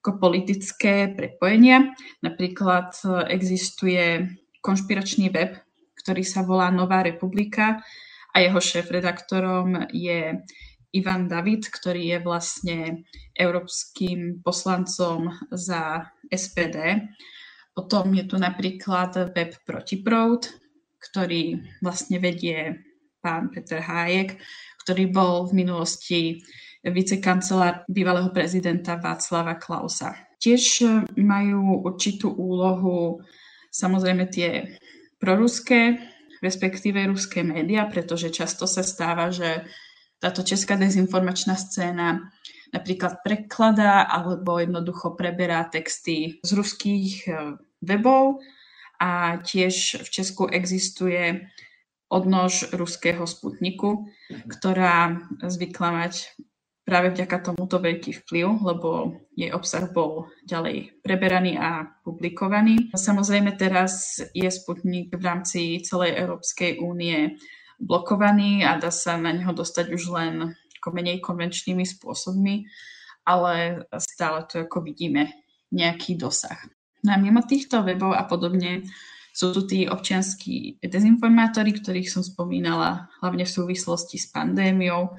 ako 0.00 0.16
politické 0.16 1.12
prepojenia. 1.12 1.92
Napríklad 2.24 2.96
e, 3.04 3.08
existuje 3.34 4.24
konšpiračný 4.64 5.28
web, 5.28 5.58
ktorý 6.00 6.22
sa 6.24 6.46
volá 6.46 6.72
Nová 6.72 7.04
republika 7.04 7.84
a 8.32 8.36
jeho 8.40 8.56
šéf-redaktorom 8.56 9.92
je 9.92 10.40
Ivan 10.96 11.28
David, 11.28 11.68
ktorý 11.68 12.16
je 12.16 12.18
vlastne 12.24 12.78
európskym 13.36 14.40
poslancom 14.40 15.28
za 15.52 16.08
SPD 16.32 17.04
Potom 17.78 18.10
je 18.10 18.26
tu 18.26 18.34
napríklad 18.42 19.30
web 19.38 19.54
Protiproud, 19.62 20.50
ktorý 20.98 21.62
vlastne 21.78 22.18
vedie 22.18 22.74
pán 23.20 23.50
Peter 23.50 23.82
Hájek, 23.82 24.38
ktorý 24.84 25.04
bol 25.10 25.50
v 25.50 25.52
minulosti 25.64 26.20
vicekancelár 26.80 27.84
bývalého 27.90 28.30
prezidenta 28.30 28.96
Václava 28.96 29.58
Klausa. 29.58 30.14
Tiež 30.38 30.86
majú 31.18 31.82
určitú 31.82 32.30
úlohu 32.30 33.18
samozrejme 33.74 34.30
tie 34.30 34.78
proruské, 35.18 35.98
respektíve 36.38 37.02
ruské 37.10 37.42
médiá, 37.42 37.90
pretože 37.90 38.30
často 38.30 38.70
sa 38.70 38.86
stáva, 38.86 39.34
že 39.34 39.66
táto 40.22 40.46
česká 40.46 40.78
dezinformačná 40.78 41.58
scéna 41.58 42.30
napríklad 42.70 43.22
prekladá 43.26 44.06
alebo 44.06 44.62
jednoducho 44.62 45.18
preberá 45.18 45.66
texty 45.66 46.38
z 46.42 46.50
ruských 46.54 47.26
webov 47.82 48.42
a 48.98 49.38
tiež 49.42 50.02
v 50.02 50.08
Česku 50.10 50.50
existuje 50.50 51.46
odnož 52.08 52.72
ruského 52.72 53.24
Sputniku, 53.28 54.08
ktorá 54.48 55.20
zvykla 55.44 55.88
mať 56.04 56.32
práve 56.88 57.12
vďaka 57.12 57.52
tomuto 57.52 57.84
veľký 57.84 58.24
vplyv, 58.24 58.64
lebo 58.64 59.20
jej 59.36 59.52
obsah 59.52 59.92
bol 59.92 60.32
ďalej 60.48 61.04
preberaný 61.04 61.60
a 61.60 61.84
publikovaný. 62.00 62.88
Samozrejme 62.96 63.60
teraz 63.60 64.24
je 64.32 64.48
Sputnik 64.48 65.12
v 65.12 65.20
rámci 65.20 65.84
celej 65.84 66.16
Európskej 66.16 66.80
únie 66.80 67.36
blokovaný 67.76 68.64
a 68.64 68.80
dá 68.80 68.88
sa 68.88 69.20
na 69.20 69.36
neho 69.36 69.52
dostať 69.52 69.92
už 69.92 70.02
len 70.16 70.56
menej 70.88 71.20
konvenčnými 71.20 71.84
spôsobmi, 71.84 72.64
ale 73.28 73.84
stále 74.00 74.48
to 74.48 74.64
ako 74.64 74.80
vidíme 74.80 75.28
nejaký 75.68 76.16
dosah. 76.16 76.56
No 77.04 77.12
a 77.12 77.20
mimo 77.20 77.44
týchto 77.44 77.84
webov 77.84 78.16
a 78.16 78.24
podobne 78.24 78.88
sú 79.38 79.54
tu 79.54 79.70
tí 79.70 79.86
občianskí 79.86 80.82
dezinformátori, 80.82 81.70
ktorých 81.70 82.10
som 82.10 82.26
spomínala, 82.26 83.06
hlavne 83.22 83.46
v 83.46 83.54
súvislosti 83.54 84.18
s 84.18 84.34
pandémiou, 84.34 85.14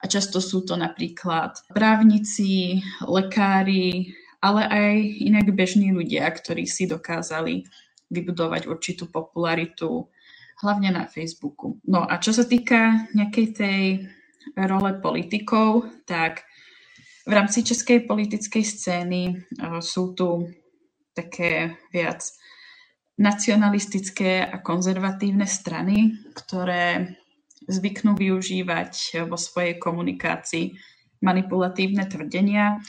a 0.00 0.04
často 0.10 0.42
sú 0.42 0.66
to 0.66 0.74
napríklad 0.74 1.60
právnici, 1.70 2.82
lekári, 3.04 4.16
ale 4.40 4.64
aj 4.66 4.94
inak 5.22 5.46
bežní 5.52 5.92
ľudia, 5.92 6.26
ktorí 6.32 6.64
si 6.66 6.88
dokázali 6.90 7.68
vybudovať 8.10 8.66
určitú 8.66 9.06
popularitu, 9.06 10.08
hlavne 10.64 10.90
na 10.90 11.04
Facebooku. 11.06 11.78
No 11.86 12.02
a 12.02 12.18
čo 12.18 12.32
sa 12.34 12.48
týka 12.48 13.12
nejakej 13.14 13.46
tej 13.54 13.80
role 14.56 14.98
politikov, 14.98 15.86
tak 16.08 16.42
v 17.28 17.32
rámci 17.36 17.62
českej 17.62 18.08
politickej 18.08 18.64
scény 18.64 19.22
e, 19.30 19.34
sú 19.84 20.16
tu 20.16 20.48
také 21.12 21.76
viac 21.92 22.24
nacionalistické 23.20 24.40
a 24.48 24.64
konzervatívne 24.64 25.44
strany, 25.44 26.16
ktoré 26.32 27.16
zvyknú 27.68 28.16
využívať 28.16 29.22
vo 29.28 29.36
svojej 29.36 29.76
komunikácii 29.76 30.72
manipulatívne 31.20 32.08
tvrdenia 32.08 32.80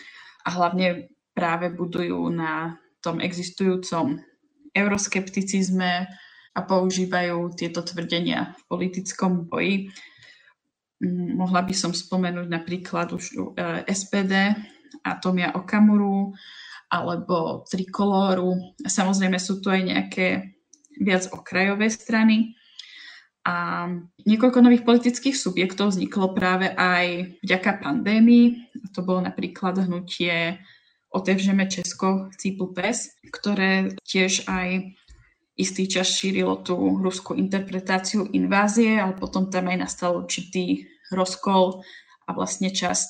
a 0.47 0.49
hlavne 0.55 1.11
práve 1.35 1.67
budujú 1.75 2.31
na 2.31 2.79
tom 3.03 3.19
existujúcom 3.19 4.23
euroskepticizme 4.71 6.07
a 6.51 6.59
používajú 6.63 7.51
tieto 7.55 7.83
tvrdenia 7.83 8.55
v 8.55 8.61
politickom 8.71 9.51
boji. 9.51 9.91
Mm, 11.03 11.35
mohla 11.39 11.63
by 11.63 11.75
som 11.75 11.91
spomenúť 11.91 12.47
napríklad 12.47 13.11
už 13.11 13.23
e, 13.35 13.37
SPD 13.87 14.55
a 15.03 15.09
Tomia 15.19 15.55
Okamuru 15.55 16.35
alebo 16.91 17.63
Trikolóru. 17.71 18.75
Samozrejme 18.83 19.39
sú 19.39 19.63
tu 19.63 19.71
aj 19.71 19.81
nejaké 19.81 20.27
viac 20.99 21.31
okrajové 21.31 21.87
strany, 21.87 22.59
a 23.41 23.89
niekoľko 24.21 24.61
nových 24.61 24.85
politických 24.85 25.33
subjektov 25.33 25.89
vzniklo 25.89 26.37
práve 26.37 26.69
aj 26.77 27.37
vďaka 27.41 27.81
pandémii. 27.81 28.69
To 28.93 29.01
bolo 29.01 29.25
napríklad 29.25 29.81
hnutie 29.81 30.61
Otevřeme 31.09 31.65
Česko, 31.65 32.29
Cípl 32.37 32.69
pes, 32.71 33.17
ktoré 33.33 33.97
tiež 34.05 34.45
aj 34.45 34.93
istý 35.57 35.89
čas 35.89 36.13
šírilo 36.13 36.61
tú 36.61 36.77
ruskú 37.01 37.33
interpretáciu 37.33 38.29
invázie, 38.31 39.01
ale 39.01 39.17
potom 39.17 39.49
tam 39.49 39.67
aj 39.73 39.89
nastal 39.89 40.21
určitý 40.21 40.87
rozkol 41.11 41.81
a 42.25 42.37
vlastne 42.37 42.71
časť 42.71 43.09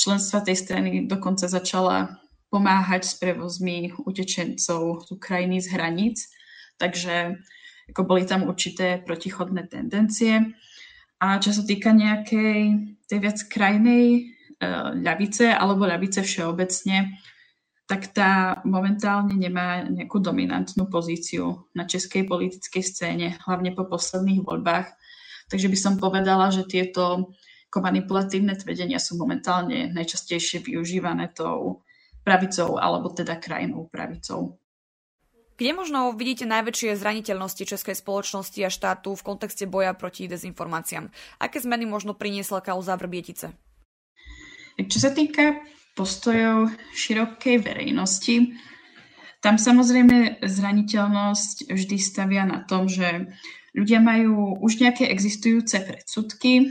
členstva 0.00 0.42
tej 0.42 0.56
strany 0.56 0.90
dokonca 1.04 1.46
začala 1.46 2.18
pomáhať 2.50 3.02
s 3.04 3.14
prevozmi 3.18 3.92
utečencov 4.06 5.06
z 5.06 5.08
Ukrajiny 5.12 5.58
z 5.60 5.68
hraníc. 5.74 6.18
Takže 6.76 7.40
ako 7.90 8.02
boli 8.02 8.26
tam 8.26 8.46
určité 8.46 9.02
protichodné 9.02 9.70
tendencie. 9.70 10.54
A 11.22 11.40
čo 11.40 11.54
sa 11.54 11.62
týka 11.64 11.94
nejakej 11.96 12.60
tej 13.08 13.18
viac 13.18 13.38
krajnej 13.48 14.06
uh, 14.60 14.92
ľavice 14.92 15.48
alebo 15.48 15.88
ľavice 15.88 16.20
všeobecne, 16.20 17.16
tak 17.86 18.10
tá 18.10 18.60
momentálne 18.66 19.38
nemá 19.38 19.86
nejakú 19.86 20.18
dominantnú 20.18 20.90
pozíciu 20.90 21.70
na 21.70 21.86
českej 21.86 22.26
politickej 22.26 22.82
scéne, 22.82 23.26
hlavne 23.46 23.70
po 23.78 23.86
posledných 23.86 24.42
voľbách. 24.42 24.90
Takže 25.46 25.70
by 25.70 25.78
som 25.78 25.94
povedala, 25.94 26.50
že 26.50 26.66
tieto 26.66 27.30
manipulatívne 27.76 28.56
tvrdenia 28.56 28.96
sú 28.96 29.20
momentálne 29.20 29.92
najčastejšie 29.92 30.64
využívané 30.64 31.28
tou 31.36 31.85
pravicou 32.26 32.82
alebo 32.82 33.14
teda 33.14 33.38
krajinou 33.38 33.86
pravicou. 33.86 34.58
Kde 35.56 35.72
možno 35.72 36.12
vidíte 36.12 36.44
najväčšie 36.44 37.00
zraniteľnosti 37.00 37.64
českej 37.64 37.96
spoločnosti 37.96 38.60
a 38.60 38.68
štátu 38.68 39.16
v 39.16 39.24
kontexte 39.24 39.64
boja 39.64 39.96
proti 39.96 40.28
dezinformáciám? 40.28 41.08
Aké 41.40 41.62
zmeny 41.64 41.88
možno 41.88 42.12
priniesla 42.12 42.60
kauza 42.60 42.92
Vrbietice? 42.98 43.56
Čo 44.76 44.98
sa 45.00 45.10
týka 45.16 45.64
postojov 45.96 46.68
širokej 46.92 47.64
verejnosti, 47.64 48.52
tam 49.40 49.56
samozrejme 49.56 50.44
zraniteľnosť 50.44 51.72
vždy 51.72 51.96
stavia 51.96 52.44
na 52.44 52.60
tom, 52.68 52.84
že 52.84 53.32
ľudia 53.72 54.04
majú 54.04 54.60
už 54.60 54.84
nejaké 54.84 55.08
existujúce 55.08 55.80
predsudky 55.80 56.68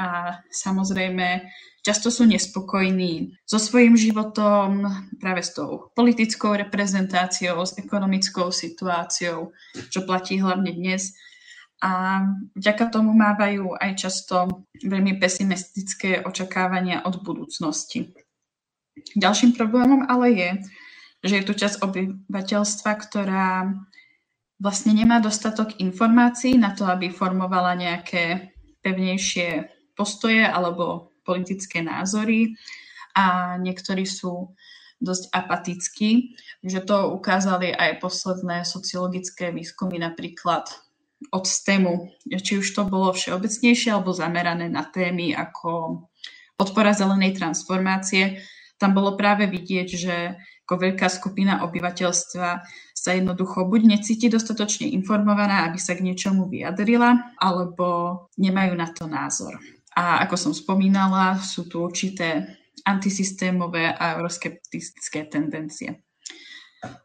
a 0.00 0.40
samozrejme 0.48 1.44
často 1.84 2.08
sú 2.08 2.24
nespokojní 2.24 3.36
so 3.44 3.60
svojím 3.60 3.94
životom, 3.94 4.88
práve 5.20 5.44
s 5.44 5.52
tou 5.52 5.92
politickou 5.92 6.56
reprezentáciou, 6.56 7.60
s 7.60 7.76
ekonomickou 7.76 8.48
situáciou, 8.48 9.52
čo 9.92 10.00
platí 10.08 10.40
hlavne 10.40 10.72
dnes. 10.72 11.12
A 11.84 12.24
vďaka 12.56 12.88
tomu 12.88 13.12
mávajú 13.12 13.76
aj 13.76 14.08
často 14.08 14.64
veľmi 14.80 15.20
pesimistické 15.20 16.24
očakávania 16.24 17.04
od 17.04 17.20
budúcnosti. 17.20 18.16
Ďalším 19.12 19.52
problémom 19.52 20.08
ale 20.08 20.26
je, 20.32 20.50
že 21.20 21.34
je 21.40 21.44
tu 21.44 21.52
časť 21.52 21.84
obyvateľstva, 21.84 22.90
ktorá 22.96 23.68
vlastne 24.56 24.96
nemá 24.96 25.20
dostatok 25.20 25.76
informácií 25.76 26.56
na 26.56 26.72
to, 26.72 26.88
aby 26.88 27.12
formovala 27.12 27.76
nejaké 27.76 28.56
pevnejšie 28.80 29.68
postoje 29.92 30.40
alebo 30.40 31.13
politické 31.24 31.80
názory 31.80 32.54
a 33.16 33.56
niektorí 33.58 34.04
sú 34.04 34.54
dosť 35.00 35.34
apatickí. 35.34 36.38
že 36.64 36.80
to 36.80 37.12
ukázali 37.12 37.76
aj 37.76 38.00
posledné 38.00 38.64
sociologické 38.64 39.52
výskumy 39.52 40.00
napríklad 40.00 40.64
od 41.32 41.44
STEMu, 41.44 42.12
či 42.28 42.60
už 42.60 42.68
to 42.72 42.88
bolo 42.88 43.12
všeobecnejšie 43.12 43.92
alebo 43.92 44.16
zamerané 44.16 44.68
na 44.68 44.84
témy 44.84 45.36
ako 45.36 46.04
podpora 46.56 46.96
zelenej 46.96 47.36
transformácie. 47.36 48.40
Tam 48.80 48.92
bolo 48.92 49.16
práve 49.16 49.48
vidieť, 49.48 49.88
že 49.88 50.16
ako 50.64 50.74
veľká 50.80 51.08
skupina 51.12 51.60
obyvateľstva 51.68 52.48
sa 52.96 53.10
jednoducho 53.12 53.68
buď 53.68 53.80
necíti 53.84 54.32
dostatočne 54.32 54.88
informovaná, 54.96 55.68
aby 55.68 55.76
sa 55.76 55.92
k 55.92 56.00
niečomu 56.00 56.48
vyjadrila, 56.48 57.36
alebo 57.36 58.16
nemajú 58.40 58.72
na 58.72 58.88
to 58.88 59.04
názor. 59.04 59.60
A 59.94 60.26
ako 60.26 60.34
som 60.34 60.52
spomínala, 60.52 61.38
sú 61.38 61.70
tu 61.70 61.78
určité 61.82 62.58
antisystémové 62.82 63.94
a 63.94 64.18
euroskeptické 64.18 65.30
tendencie. 65.30 66.04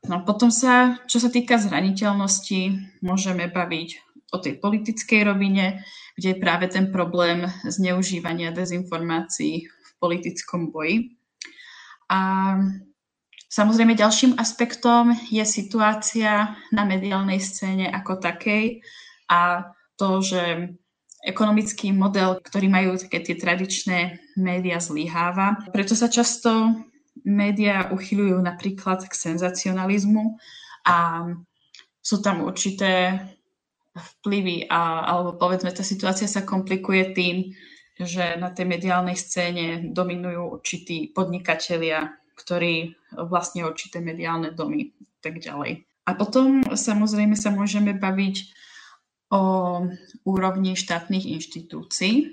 No 0.10 0.28
potom 0.28 0.52
sa, 0.52 0.99
čo 1.08 1.23
sa 1.23 1.32
týka 1.32 1.56
zraniteľnosti, 1.56 2.75
môžeme 2.99 3.47
baviť 3.47 3.89
o 4.36 4.38
tej 4.38 4.60
politickej 4.60 5.21
rovine, 5.23 5.82
kde 6.19 6.36
je 6.36 6.41
práve 6.41 6.67
ten 6.67 6.91
problém 6.91 7.47
zneužívania 7.63 8.52
dezinformácií 8.52 9.65
v 9.65 9.89
politickom 9.97 10.69
boji. 10.69 11.15
A 12.12 12.19
samozrejme 13.47 13.95
ďalším 13.95 14.36
aspektom 14.36 15.15
je 15.32 15.41
situácia 15.47 16.60
na 16.75 16.84
mediálnej 16.84 17.39
scéne 17.39 17.88
ako 17.88 18.19
takej 18.19 18.84
a 19.32 19.71
to, 19.95 20.19
že 20.19 20.75
ekonomický 21.25 21.91
model, 21.91 22.39
ktorý 22.39 22.67
majú 22.71 22.95
také 22.95 23.19
tie 23.19 23.36
tradičné 23.36 24.19
médiá, 24.39 24.79
zlyháva. 24.79 25.67
Preto 25.75 25.93
sa 25.93 26.08
často 26.08 26.79
médiá 27.27 27.91
uchyľujú 27.91 28.39
napríklad 28.39 29.03
k 29.03 29.13
senzacionalizmu 29.13 30.39
a 30.88 31.27
sú 31.99 32.23
tam 32.23 32.47
určité 32.47 33.19
vplyvy, 33.91 34.71
a, 34.71 35.03
alebo 35.12 35.36
povedzme, 35.36 35.75
tá 35.75 35.84
situácia 35.84 36.29
sa 36.29 36.47
komplikuje 36.47 37.12
tým, 37.12 37.51
že 37.99 38.39
na 38.39 38.55
tej 38.55 38.63
mediálnej 38.63 39.19
scéne 39.19 39.91
dominujú 39.91 40.55
určití 40.55 41.12
podnikatelia, 41.12 42.15
ktorí 42.39 42.95
vlastne 43.27 43.67
určité 43.67 43.99
mediálne 43.99 44.55
domy 44.55 44.95
tak 45.19 45.43
ďalej. 45.43 45.84
A 46.08 46.15
potom 46.15 46.63
samozrejme 46.63 47.36
sa 47.36 47.51
môžeme 47.51 47.93
baviť 47.93 48.36
o 49.30 49.42
úrovni 50.26 50.74
štátnych 50.74 51.26
inštitúcií, 51.26 52.13
e, 52.22 52.26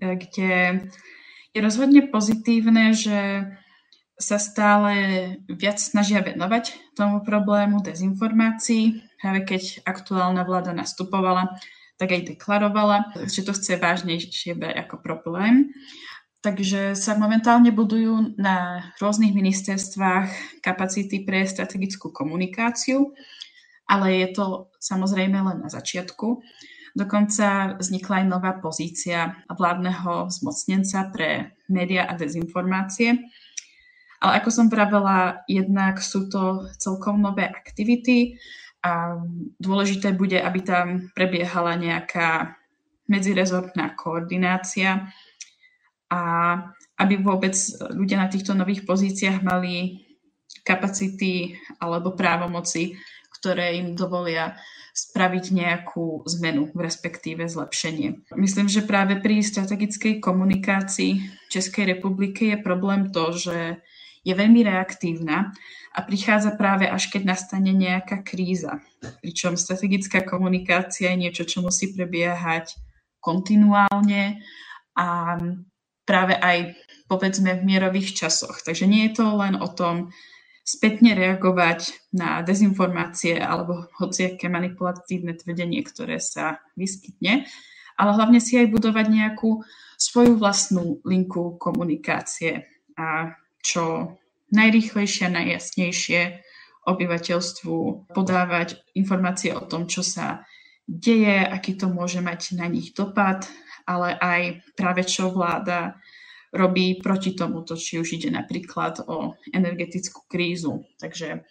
kde 0.00 0.84
je 1.54 1.58
rozhodne 1.62 2.04
pozitívne, 2.10 2.92
že 2.92 3.48
sa 4.14 4.38
stále 4.38 4.94
viac 5.50 5.82
snažia 5.82 6.22
venovať 6.22 6.94
tomu 6.94 7.26
problému 7.26 7.82
dezinformácií. 7.82 9.02
Práve 9.18 9.42
keď 9.42 9.82
aktuálna 9.82 10.46
vláda 10.46 10.70
nastupovala, 10.70 11.58
tak 11.98 12.14
aj 12.14 12.34
deklarovala, 12.34 13.26
že 13.26 13.42
to 13.42 13.54
chce 13.54 13.78
vážnejšie 13.78 14.54
brať 14.54 14.86
ako 14.86 14.96
problém. 15.02 15.74
Takže 16.44 16.92
sa 16.92 17.16
momentálne 17.16 17.72
budujú 17.72 18.36
na 18.36 18.90
rôznych 19.00 19.32
ministerstvách 19.32 20.60
kapacity 20.60 21.24
pre 21.24 21.48
strategickú 21.48 22.12
komunikáciu, 22.12 23.16
ale 23.84 24.24
je 24.24 24.28
to 24.32 24.44
samozrejme 24.80 25.36
len 25.36 25.58
na 25.60 25.68
začiatku. 25.68 26.40
Dokonca 26.94 27.74
vznikla 27.82 28.22
aj 28.22 28.26
nová 28.30 28.52
pozícia 28.62 29.42
vládneho 29.50 30.30
zmocnenca 30.30 31.10
pre 31.10 31.58
média 31.66 32.06
a 32.06 32.14
dezinformácie. 32.14 33.18
Ale 34.22 34.40
ako 34.40 34.50
som 34.54 34.66
pravila, 34.72 35.42
jednak 35.50 36.00
sú 36.00 36.30
to 36.30 36.70
celkom 36.78 37.20
nové 37.20 37.44
aktivity 37.44 38.38
a 38.80 39.20
dôležité 39.58 40.14
bude, 40.14 40.38
aby 40.38 40.60
tam 40.64 41.12
prebiehala 41.12 41.76
nejaká 41.76 42.56
medzirezortná 43.10 43.92
koordinácia 44.00 45.12
a 46.08 46.20
aby 46.96 47.20
vôbec 47.20 47.52
ľudia 47.90 48.22
na 48.22 48.30
týchto 48.30 48.54
nových 48.54 48.86
pozíciách 48.86 49.42
mali 49.44 50.04
kapacity 50.62 51.58
alebo 51.82 52.14
právomoci, 52.14 52.96
ktoré 53.44 53.76
im 53.76 53.92
dovolia 53.92 54.56
spraviť 54.96 55.44
nejakú 55.52 56.24
zmenu, 56.24 56.72
v 56.72 56.80
respektíve 56.80 57.44
zlepšenie. 57.44 58.32
Myslím, 58.40 58.72
že 58.72 58.88
práve 58.88 59.20
pri 59.20 59.44
strategickej 59.44 60.24
komunikácii 60.24 61.20
Českej 61.52 61.92
republiky 61.92 62.56
je 62.56 62.58
problém 62.64 63.12
to, 63.12 63.36
že 63.36 63.84
je 64.24 64.32
veľmi 64.32 64.64
reaktívna 64.64 65.52
a 65.92 66.00
prichádza 66.00 66.56
práve 66.56 66.88
až 66.88 67.12
keď 67.12 67.36
nastane 67.36 67.76
nejaká 67.76 68.24
kríza. 68.24 68.80
Pričom 69.20 69.60
strategická 69.60 70.24
komunikácia 70.24 71.12
je 71.12 71.20
niečo, 71.20 71.44
čo 71.44 71.60
musí 71.60 71.92
prebiehať 71.92 72.80
kontinuálne 73.20 74.40
a 74.96 75.36
práve 76.08 76.32
aj 76.40 76.80
povedzme 77.12 77.60
v 77.60 77.66
mierových 77.68 78.24
časoch. 78.24 78.64
Takže 78.64 78.88
nie 78.88 79.12
je 79.12 79.20
to 79.20 79.36
len 79.36 79.60
o 79.60 79.68
tom 79.68 80.16
spätne 80.64 81.12
reagovať 81.12 81.92
na 82.16 82.40
dezinformácie 82.40 83.36
alebo 83.36 83.86
hociaké 84.00 84.48
manipulatívne 84.48 85.36
tvrdenie, 85.36 85.84
ktoré 85.84 86.16
sa 86.18 86.64
vyskytne, 86.74 87.44
ale 88.00 88.10
hlavne 88.16 88.40
si 88.40 88.56
aj 88.56 88.72
budovať 88.72 89.06
nejakú 89.12 89.60
svoju 90.00 90.40
vlastnú 90.40 91.04
linku 91.04 91.60
komunikácie 91.60 92.66
a 92.96 93.36
čo 93.60 94.16
najrýchlejšie 94.50 95.28
a 95.28 95.34
najjasnejšie 95.36 96.20
obyvateľstvu 96.84 97.76
podávať 98.12 98.80
informácie 98.96 99.52
o 99.56 99.62
tom, 99.64 99.88
čo 99.88 100.04
sa 100.04 100.44
deje, 100.84 101.44
aký 101.44 101.76
to 101.76 101.88
môže 101.88 102.20
mať 102.20 102.56
na 102.60 102.68
nich 102.68 102.92
dopad 102.92 103.48
ale 103.84 104.16
aj 104.16 104.42
práve 104.76 105.04
čo 105.04 105.30
vláda 105.30 106.00
robí 106.54 107.02
proti 107.02 107.34
tomuto, 107.34 107.74
či 107.74 107.98
už 107.98 108.22
ide 108.22 108.30
napríklad 108.30 109.02
o 109.10 109.34
energetickú 109.50 110.30
krízu. 110.30 110.86
Takže 111.02 111.42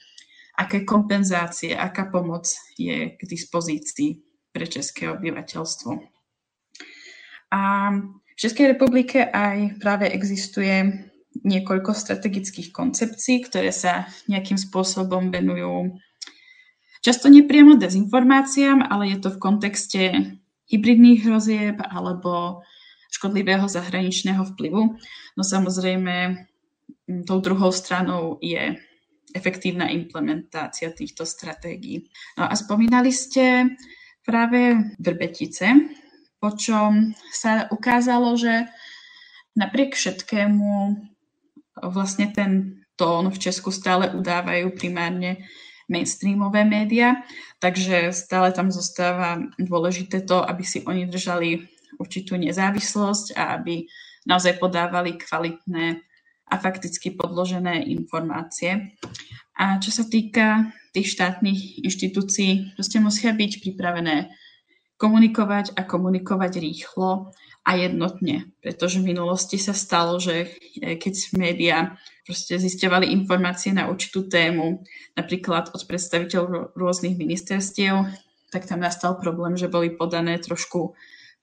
aké 0.56 0.88
kompenzácie, 0.88 1.76
aká 1.76 2.08
pomoc 2.08 2.48
je 2.80 3.14
k 3.14 3.22
dispozícii 3.28 4.24
pre 4.56 4.66
české 4.66 5.12
obyvateľstvo. 5.12 5.92
A 7.54 7.62
v 8.34 8.38
Českej 8.40 8.74
republike 8.74 9.22
aj 9.22 9.78
práve 9.78 10.10
existuje 10.10 11.06
niekoľko 11.44 11.94
strategických 11.94 12.74
koncepcií, 12.74 13.46
ktoré 13.46 13.70
sa 13.70 14.10
nejakým 14.26 14.58
spôsobom 14.58 15.30
venujú 15.30 15.98
často 17.04 17.28
nepriamo 17.28 17.76
dezinformáciám, 17.76 18.88
ale 18.88 19.12
je 19.14 19.18
to 19.20 19.30
v 19.36 19.42
kontexte 19.44 20.02
hybridných 20.72 21.28
hrozieb 21.28 21.78
alebo 21.84 22.64
škodlivého 23.14 23.70
zahraničného 23.70 24.42
vplyvu. 24.58 24.98
No 25.38 25.44
samozrejme, 25.46 26.50
tou 27.30 27.38
druhou 27.40 27.70
stranou 27.70 28.42
je 28.42 28.74
efektívna 29.34 29.90
implementácia 29.94 30.90
týchto 30.94 31.26
stratégií. 31.26 32.10
No 32.38 32.50
a 32.50 32.54
spomínali 32.58 33.14
ste 33.14 33.78
práve 34.26 34.94
Vrbetice, 34.98 35.94
po 36.42 36.54
čom 36.54 37.14
sa 37.34 37.70
ukázalo, 37.70 38.34
že 38.38 38.66
napriek 39.58 39.94
všetkému 39.94 40.70
vlastne 41.82 42.30
ten 42.34 42.84
tón 42.94 43.34
v 43.34 43.42
Česku 43.42 43.74
stále 43.74 44.14
udávajú 44.14 44.74
primárne 44.78 45.50
mainstreamové 45.90 46.64
médiá, 46.64 47.26
takže 47.60 48.14
stále 48.16 48.54
tam 48.56 48.72
zostáva 48.72 49.42
dôležité 49.60 50.24
to, 50.24 50.40
aby 50.40 50.64
si 50.64 50.86
oni 50.86 51.10
držali 51.10 51.73
určitú 52.00 52.40
nezávislosť 52.40 53.38
a 53.38 53.60
aby 53.60 53.86
naozaj 54.24 54.60
podávali 54.60 55.20
kvalitné 55.20 56.00
a 56.52 56.56
fakticky 56.60 57.16
podložené 57.16 57.88
informácie. 57.88 58.96
A 59.58 59.78
čo 59.80 59.94
sa 59.94 60.04
týka 60.06 60.74
tých 60.94 61.14
štátnych 61.14 61.86
inštitúcií, 61.86 62.78
proste 62.78 62.98
musia 63.02 63.34
byť 63.34 63.52
pripravené 63.62 64.34
komunikovať 64.98 65.76
a 65.76 65.84
komunikovať 65.84 66.62
rýchlo 66.62 67.34
a 67.64 67.72
jednotne, 67.80 68.52
pretože 68.60 69.00
v 69.00 69.16
minulosti 69.16 69.56
sa 69.56 69.72
stalo, 69.72 70.20
že 70.20 70.52
keď 70.80 71.14
médiá 71.40 71.96
proste 72.28 72.60
zisťovali 72.60 73.12
informácie 73.12 73.72
na 73.72 73.88
určitú 73.88 74.28
tému, 74.28 74.84
napríklad 75.16 75.72
od 75.72 75.82
predstaviteľov 75.88 76.76
rôznych 76.76 77.16
ministerstiev, 77.16 78.04
tak 78.52 78.68
tam 78.68 78.84
nastal 78.84 79.18
problém, 79.18 79.58
že 79.58 79.72
boli 79.72 79.96
podané 79.96 80.38
trošku 80.38 80.94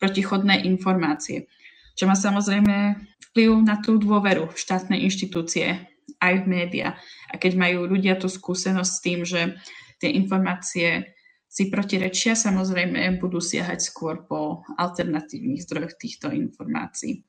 protichodné 0.00 0.64
informácie. 0.64 1.46
Čo 1.94 2.08
má 2.08 2.16
samozrejme 2.16 2.96
vplyv 3.30 3.50
na 3.62 3.78
tú 3.78 4.00
dôveru 4.00 4.50
v 4.50 4.56
štátne 4.56 4.96
inštitúcie 4.96 5.86
aj 6.18 6.34
v 6.42 6.46
médiá. 6.48 6.98
A 7.30 7.38
keď 7.38 7.52
majú 7.54 7.86
ľudia 7.86 8.18
tú 8.18 8.26
skúsenosť 8.26 8.90
s 8.90 9.02
tým, 9.04 9.20
že 9.22 9.54
tie 10.02 10.10
informácie 10.16 11.14
si 11.50 11.66
protirečia, 11.68 12.38
samozrejme 12.38 13.18
budú 13.18 13.42
siahať 13.42 13.82
skôr 13.82 14.22
po 14.24 14.62
alternatívnych 14.78 15.66
zdrojoch 15.66 15.98
týchto 15.98 16.30
informácií. 16.30 17.26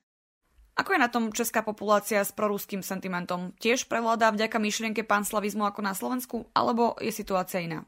Ako 0.77 0.95
je 0.95 1.03
na 1.03 1.11
tom 1.11 1.35
česká 1.35 1.61
populácia 1.67 2.23
s 2.23 2.31
proruským 2.31 2.79
sentimentom? 2.79 3.51
Tiež 3.59 3.91
prevládá 3.91 4.31
vďaka 4.31 4.55
myšlienke 4.55 5.03
panslavizmu 5.03 5.67
ako 5.67 5.81
na 5.83 5.91
Slovensku, 5.91 6.47
alebo 6.55 6.95
je 7.03 7.11
situácia 7.11 7.59
iná? 7.59 7.83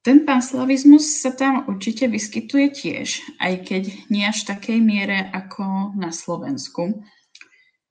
Ten 0.00 0.24
panslavizmus 0.24 1.20
sa 1.20 1.36
tam 1.36 1.68
určite 1.68 2.08
vyskytuje 2.08 2.66
tiež, 2.72 3.08
aj 3.36 3.54
keď 3.68 3.82
nie 4.08 4.24
až 4.24 4.44
v 4.44 4.48
takej 4.56 4.78
miere 4.80 5.28
ako 5.28 5.92
na 5.92 6.08
Slovensku. 6.08 7.04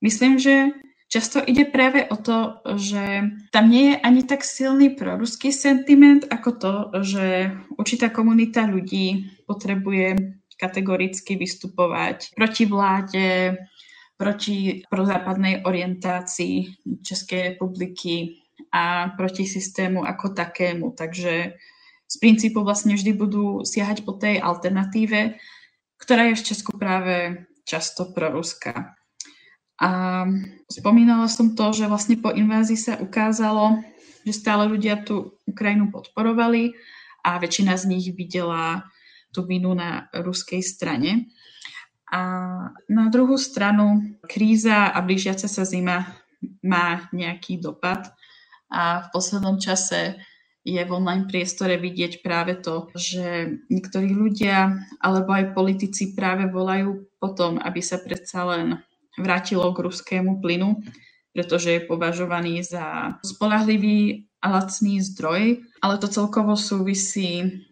Myslím, 0.02 0.41
že 0.41 0.74
Často 1.10 1.41
ide 1.41 1.65
práve 1.65 2.06
o 2.06 2.22
to, 2.22 2.62
že 2.78 3.02
tam 3.50 3.65
nie 3.65 3.89
je 3.89 3.95
ani 3.98 4.30
tak 4.30 4.45
silný 4.45 4.93
proruský 4.93 5.50
sentiment, 5.50 6.22
ako 6.30 6.50
to, 6.54 6.74
že 7.02 7.50
určitá 7.82 8.13
komunita 8.13 8.69
ľudí 8.69 9.41
potrebuje 9.50 10.38
kategoricky 10.54 11.34
vystupovať 11.34 12.38
proti 12.38 12.63
vláde, 12.69 13.58
proti 14.22 14.86
prozápadnej 14.86 15.65
orientácii 15.65 16.86
Českej 17.02 17.58
republiky 17.58 18.45
a 18.69 19.10
proti 19.17 19.50
systému 19.50 20.06
ako 20.06 20.38
takému. 20.38 20.93
Takže 20.93 21.58
z 22.10 22.15
princípu 22.17 22.65
vlastne 22.65 22.98
vždy 22.98 23.13
budú 23.13 23.62
siahať 23.62 24.02
po 24.02 24.17
tej 24.17 24.41
alternatíve, 24.41 25.38
ktorá 26.02 26.34
je 26.34 26.39
v 26.41 26.45
Česku 26.50 26.74
práve 26.74 27.45
často 27.69 28.10
proruská. 28.10 28.98
A 29.80 29.89
spomínala 30.67 31.30
som 31.30 31.54
to, 31.54 31.72
že 31.72 31.88
vlastne 31.88 32.17
po 32.19 32.34
invázii 32.34 32.76
sa 32.76 32.93
ukázalo, 33.00 33.80
že 34.26 34.34
stále 34.36 34.67
ľudia 34.67 35.00
tú 35.06 35.39
Ukrajinu 35.48 35.93
podporovali 35.93 36.76
a 37.24 37.39
väčšina 37.39 37.78
z 37.78 37.84
nich 37.88 38.06
videla 38.12 38.89
tú 39.30 39.45
vinu 39.45 39.72
na 39.78 40.10
ruskej 40.12 40.60
strane. 40.65 41.32
A 42.10 42.22
na 42.89 43.06
druhú 43.13 43.38
stranu 43.38 44.17
kríza 44.26 44.89
a 44.89 44.98
blížiaca 45.06 45.45
sa 45.45 45.63
zima 45.63 46.10
má 46.65 47.06
nejaký 47.13 47.62
dopad 47.62 48.10
a 48.74 49.06
v 49.06 49.08
poslednom 49.13 49.62
čase 49.62 50.17
je 50.63 50.82
v 50.84 50.91
online 50.91 51.26
priestore 51.26 51.80
vidieť 51.80 52.19
práve 52.19 52.60
to, 52.60 52.91
že 52.93 53.58
niektorí 53.72 54.12
ľudia 54.12 54.76
alebo 55.00 55.32
aj 55.32 55.56
politici 55.56 56.12
práve 56.12 56.52
volajú 56.52 57.08
potom, 57.17 57.58
aby 57.63 57.80
sa 57.80 57.98
predsa 58.00 58.43
len 58.43 58.67
vrátilo 59.15 59.72
k 59.72 59.84
ruskému 59.88 60.43
plynu, 60.43 60.84
pretože 61.32 61.80
je 61.80 61.88
považovaný 61.88 62.63
za 62.63 63.15
spolahlivý 63.24 64.28
a 64.39 64.56
lacný 64.56 65.04
zdroj, 65.04 65.63
ale 65.84 65.95
to 66.00 66.08
celkovo 66.08 66.56
súvisí 66.56 67.63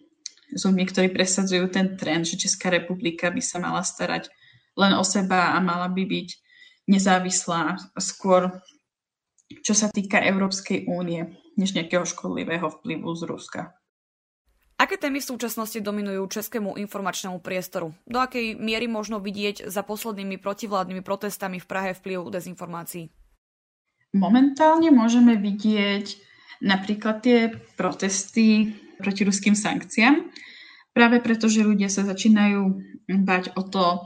s 0.52 0.62
ľuďmi, 0.64 0.84
ktorí 0.88 1.08
presadzujú 1.12 1.68
ten 1.72 2.00
trend, 2.00 2.28
že 2.28 2.40
Česká 2.40 2.72
republika 2.72 3.28
by 3.28 3.44
sa 3.44 3.60
mala 3.60 3.84
starať 3.84 4.32
len 4.80 4.96
o 4.96 5.04
seba 5.04 5.56
a 5.56 5.60
mala 5.60 5.92
by 5.92 6.04
byť 6.08 6.30
nezávislá 6.88 7.76
skôr, 8.00 8.52
čo 9.64 9.76
sa 9.76 9.92
týka 9.92 10.24
Európskej 10.24 10.88
únie, 10.88 11.28
než 11.58 11.74
nejakého 11.74 12.06
škodlivého 12.06 12.70
vplyvu 12.70 13.10
z 13.18 13.22
Ruska. 13.26 13.62
Aké 14.78 14.94
témy 14.94 15.18
v 15.18 15.30
súčasnosti 15.34 15.82
dominujú 15.82 16.30
českému 16.30 16.78
informačnému 16.78 17.42
priestoru? 17.42 17.98
Do 18.06 18.22
akej 18.22 18.62
miery 18.62 18.86
možno 18.86 19.18
vidieť 19.18 19.66
za 19.66 19.82
poslednými 19.82 20.38
protivládnymi 20.38 21.02
protestami 21.02 21.58
v 21.58 21.66
Prahe 21.66 21.92
vplyv 21.98 22.30
dezinformácií? 22.30 23.10
Momentálne 24.14 24.94
môžeme 24.94 25.34
vidieť 25.34 26.22
napríklad 26.62 27.26
tie 27.26 27.58
protesty 27.74 28.78
proti 29.02 29.26
ruským 29.26 29.58
sankciám, 29.58 30.30
práve 30.94 31.26
preto, 31.26 31.50
že 31.50 31.66
ľudia 31.66 31.90
sa 31.90 32.06
začínajú 32.06 32.62
bať 33.26 33.58
o 33.58 33.66
to, 33.66 34.06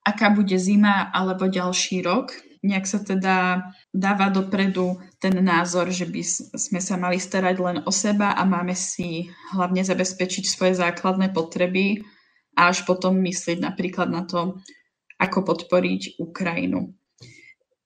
aká 0.00 0.32
bude 0.32 0.56
zima 0.56 1.12
alebo 1.12 1.44
ďalší 1.48 2.00
rok 2.00 2.32
nejak 2.66 2.86
sa 2.90 2.98
teda 2.98 3.62
dáva 3.94 4.28
dopredu 4.34 4.98
ten 5.22 5.38
názor, 5.38 5.86
že 5.94 6.04
by 6.10 6.22
sme 6.58 6.80
sa 6.82 6.98
mali 6.98 7.22
starať 7.22 7.56
len 7.62 7.78
o 7.86 7.92
seba 7.94 8.34
a 8.34 8.42
máme 8.42 8.74
si 8.74 9.30
hlavne 9.54 9.86
zabezpečiť 9.86 10.44
svoje 10.44 10.74
základné 10.74 11.30
potreby 11.30 12.02
a 12.58 12.74
až 12.74 12.82
potom 12.82 13.14
myslieť 13.22 13.62
napríklad 13.62 14.10
na 14.10 14.26
to, 14.26 14.58
ako 15.22 15.46
podporiť 15.46 16.18
Ukrajinu. 16.18 16.92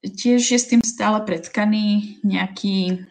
Tiež 0.01 0.41
je 0.41 0.59
s 0.59 0.71
tým 0.73 0.81
stále 0.81 1.21
predkaný 1.29 2.19
nejaký 2.25 3.05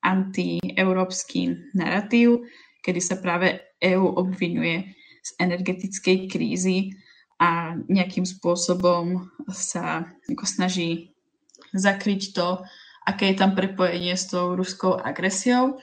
antieurópsky 0.00 1.52
narratív, 1.76 2.48
kedy 2.80 3.00
sa 3.04 3.20
práve 3.20 3.60
EÚ 3.76 4.16
obvinuje 4.16 4.96
z 5.20 5.30
energetickej 5.36 6.16
krízy 6.32 6.96
a 7.38 7.78
nejakým 7.86 8.26
spôsobom 8.26 9.30
sa 9.46 10.10
ako 10.26 10.44
snaží 10.44 11.14
zakryť 11.70 12.34
to, 12.34 12.66
aké 13.06 13.32
je 13.32 13.36
tam 13.38 13.54
prepojenie 13.54 14.18
s 14.18 14.28
tou 14.28 14.58
ruskou 14.58 14.98
agresiou. 14.98 15.78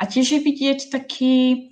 A 0.00 0.08
tiež 0.08 0.38
je 0.38 0.40
vidieť 0.40 0.88
taký 0.88 1.68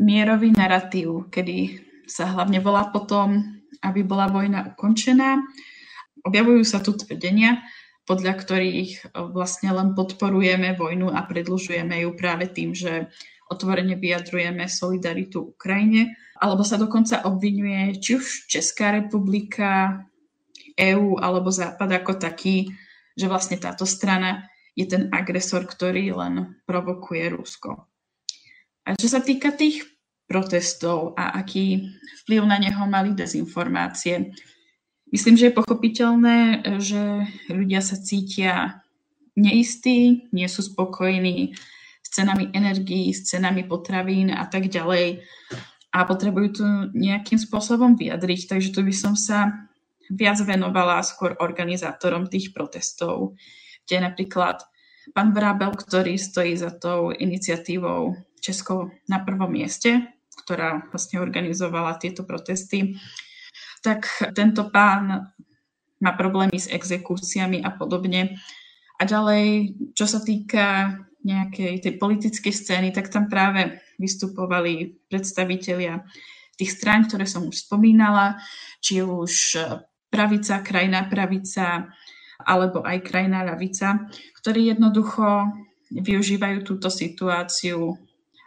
mierový 0.00 0.50
narratív, 0.56 1.28
kedy 1.30 1.78
sa 2.08 2.26
hlavne 2.32 2.58
volá 2.58 2.88
potom, 2.90 3.60
aby 3.84 4.02
bola 4.02 4.26
vojna 4.26 4.74
ukončená. 4.74 5.38
Objavujú 6.26 6.64
sa 6.66 6.82
tu 6.82 6.96
tvrdenia, 6.96 7.62
podľa 8.08 8.34
ktorých 8.34 9.14
vlastne 9.30 9.70
len 9.70 9.94
podporujeme 9.94 10.74
vojnu 10.74 11.12
a 11.12 11.22
predlžujeme 11.22 12.02
ju 12.02 12.10
práve 12.18 12.50
tým, 12.50 12.74
že 12.74 13.06
otvorene 13.46 13.94
vyjadrujeme 13.94 14.66
solidaritu 14.66 15.54
Ukrajine 15.54 16.16
alebo 16.40 16.64
sa 16.64 16.80
dokonca 16.80 17.28
obvinuje 17.28 18.00
či 18.00 18.16
už 18.16 18.48
Česká 18.48 18.96
republika, 18.96 20.00
EÚ 20.72 21.20
alebo 21.20 21.52
Západ 21.52 22.00
ako 22.00 22.16
taký, 22.16 22.72
že 23.12 23.28
vlastne 23.28 23.60
táto 23.60 23.84
strana 23.84 24.48
je 24.72 24.88
ten 24.88 25.12
agresor, 25.12 25.68
ktorý 25.68 26.16
len 26.16 26.56
provokuje 26.64 27.36
Rusko. 27.36 27.84
A 28.88 28.96
čo 28.96 29.12
sa 29.12 29.20
týka 29.20 29.52
tých 29.52 29.84
protestov 30.24 31.12
a 31.20 31.36
aký 31.36 31.92
vplyv 32.24 32.42
na 32.48 32.56
neho 32.56 32.88
mali 32.88 33.12
dezinformácie, 33.12 34.32
myslím, 35.12 35.36
že 35.36 35.52
je 35.52 35.58
pochopiteľné, 35.60 36.38
že 36.80 37.28
ľudia 37.52 37.84
sa 37.84 38.00
cítia 38.00 38.80
neistí, 39.36 40.30
nie 40.32 40.48
sú 40.48 40.64
spokojní 40.64 41.52
s 42.00 42.08
cenami 42.08 42.48
energií, 42.56 43.12
s 43.12 43.28
cenami 43.28 43.68
potravín 43.68 44.32
a 44.32 44.48
tak 44.48 44.72
ďalej 44.72 45.20
a 45.90 46.06
potrebujú 46.06 46.48
to 46.54 46.64
nejakým 46.94 47.38
spôsobom 47.38 47.98
vyjadriť. 47.98 48.56
Takže 48.56 48.70
tu 48.70 48.80
by 48.86 48.94
som 48.94 49.14
sa 49.18 49.66
viac 50.10 50.38
venovala 50.42 51.02
skôr 51.02 51.38
organizátorom 51.38 52.30
tých 52.30 52.54
protestov, 52.54 53.38
kde 53.86 54.06
napríklad 54.06 54.62
pán 55.14 55.34
Vrábel, 55.34 55.74
ktorý 55.74 56.18
stojí 56.18 56.54
za 56.54 56.70
tou 56.74 57.10
iniciatívou 57.10 58.14
Česko 58.38 58.94
na 59.10 59.22
prvom 59.22 59.50
mieste, 59.50 60.14
ktorá 60.46 60.86
vlastne 60.88 61.20
organizovala 61.20 62.00
tieto 62.00 62.24
protesty, 62.24 62.96
tak 63.84 64.06
tento 64.32 64.70
pán 64.70 65.30
má 66.00 66.12
problémy 66.16 66.56
s 66.56 66.70
exekúciami 66.70 67.60
a 67.60 67.70
podobne. 67.76 68.40
A 68.96 69.02
ďalej, 69.04 69.76
čo 69.92 70.08
sa 70.08 70.20
týka 70.20 70.96
nejakej 71.20 71.84
tej 71.84 71.94
politickej 72.00 72.52
scény, 72.52 72.88
tak 72.96 73.12
tam 73.12 73.28
práve 73.28 73.80
vystupovali 74.00 74.96
predstavitelia 75.08 76.00
tých 76.56 76.76
strán, 76.76 77.08
ktoré 77.08 77.24
som 77.24 77.48
už 77.48 77.64
spomínala, 77.68 78.36
či 78.84 79.00
už 79.00 79.56
pravica, 80.12 80.60
krajná 80.60 81.08
pravica, 81.08 81.88
alebo 82.40 82.84
aj 82.84 83.04
krajná 83.04 83.44
ľavica, 83.44 84.08
ktorí 84.40 84.72
jednoducho 84.72 85.48
využívajú 85.92 86.64
túto 86.64 86.88
situáciu 86.92 87.96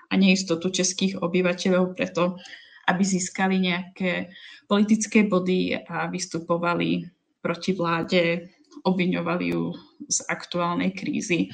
a 0.10 0.14
neistotu 0.14 0.70
českých 0.70 1.22
obyvateľov 1.22 1.98
preto, 1.98 2.38
aby 2.86 3.02
získali 3.02 3.58
nejaké 3.58 4.30
politické 4.70 5.26
body 5.26 5.78
a 5.78 6.06
vystupovali 6.10 7.06
proti 7.42 7.72
vláde, 7.74 8.54
obviňovali 8.84 9.46
ju 9.54 9.74
z 10.06 10.18
aktuálnej 10.30 10.92
krízy 10.94 11.50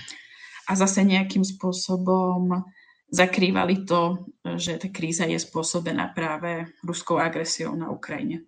a 0.70 0.78
zase 0.78 1.02
nejakým 1.02 1.42
spôsobom 1.42 2.62
zakrývali 3.10 3.90
to, 3.90 4.30
že 4.46 4.78
tá 4.78 4.88
kríza 4.94 5.26
je 5.26 5.42
spôsobená 5.42 6.14
práve 6.14 6.70
ruskou 6.86 7.18
agresiou 7.18 7.74
na 7.74 7.90
Ukrajine. 7.90 8.46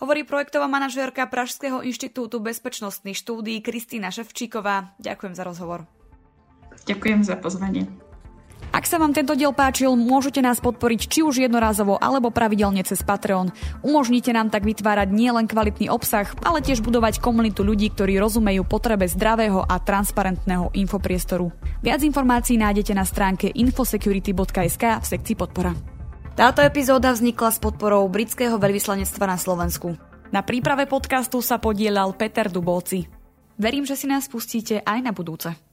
Hovorí 0.00 0.26
projektová 0.26 0.66
manažérka 0.66 1.28
Pražského 1.28 1.84
inštitútu 1.84 2.42
bezpečnostných 2.42 3.14
štúdií 3.14 3.62
Kristýna 3.62 4.10
Ševčíková. 4.10 4.96
Ďakujem 4.98 5.34
za 5.36 5.44
rozhovor. 5.46 5.86
Ďakujem 6.88 7.22
za 7.22 7.38
pozvanie. 7.38 7.86
Ak 8.74 8.90
sa 8.90 8.98
vám 8.98 9.14
tento 9.14 9.38
diel 9.38 9.54
páčil, 9.54 9.94
môžete 9.94 10.42
nás 10.42 10.58
podporiť 10.58 11.06
či 11.06 11.22
už 11.22 11.46
jednorázovo 11.46 11.94
alebo 11.94 12.34
pravidelne 12.34 12.82
cez 12.82 13.06
Patreon. 13.06 13.54
Umožnite 13.86 14.34
nám 14.34 14.50
tak 14.50 14.66
vytvárať 14.66 15.14
nielen 15.14 15.46
kvalitný 15.46 15.86
obsah, 15.94 16.26
ale 16.42 16.58
tiež 16.58 16.82
budovať 16.82 17.22
komunitu 17.22 17.62
ľudí, 17.62 17.94
ktorí 17.94 18.18
rozumejú 18.18 18.66
potrebe 18.66 19.06
zdravého 19.06 19.62
a 19.62 19.78
transparentného 19.78 20.74
infopriestoru. 20.74 21.54
Viac 21.86 22.02
informácií 22.02 22.58
nájdete 22.58 22.98
na 22.98 23.06
stránke 23.06 23.46
infosecurity.sk 23.54 24.84
v 24.98 25.06
sekcii 25.06 25.36
podpora. 25.38 25.70
Táto 26.34 26.58
epizóda 26.66 27.14
vznikla 27.14 27.54
s 27.54 27.62
podporou 27.62 28.02
britského 28.10 28.58
veľvyslanectva 28.58 29.24
na 29.30 29.38
Slovensku. 29.38 29.94
Na 30.34 30.42
príprave 30.42 30.90
podcastu 30.90 31.38
sa 31.46 31.62
podielal 31.62 32.10
Peter 32.18 32.50
Dubovci. 32.50 33.06
Verím, 33.54 33.86
že 33.86 33.94
si 33.94 34.10
nás 34.10 34.26
pustíte 34.26 34.82
aj 34.82 34.98
na 34.98 35.14
budúce. 35.14 35.63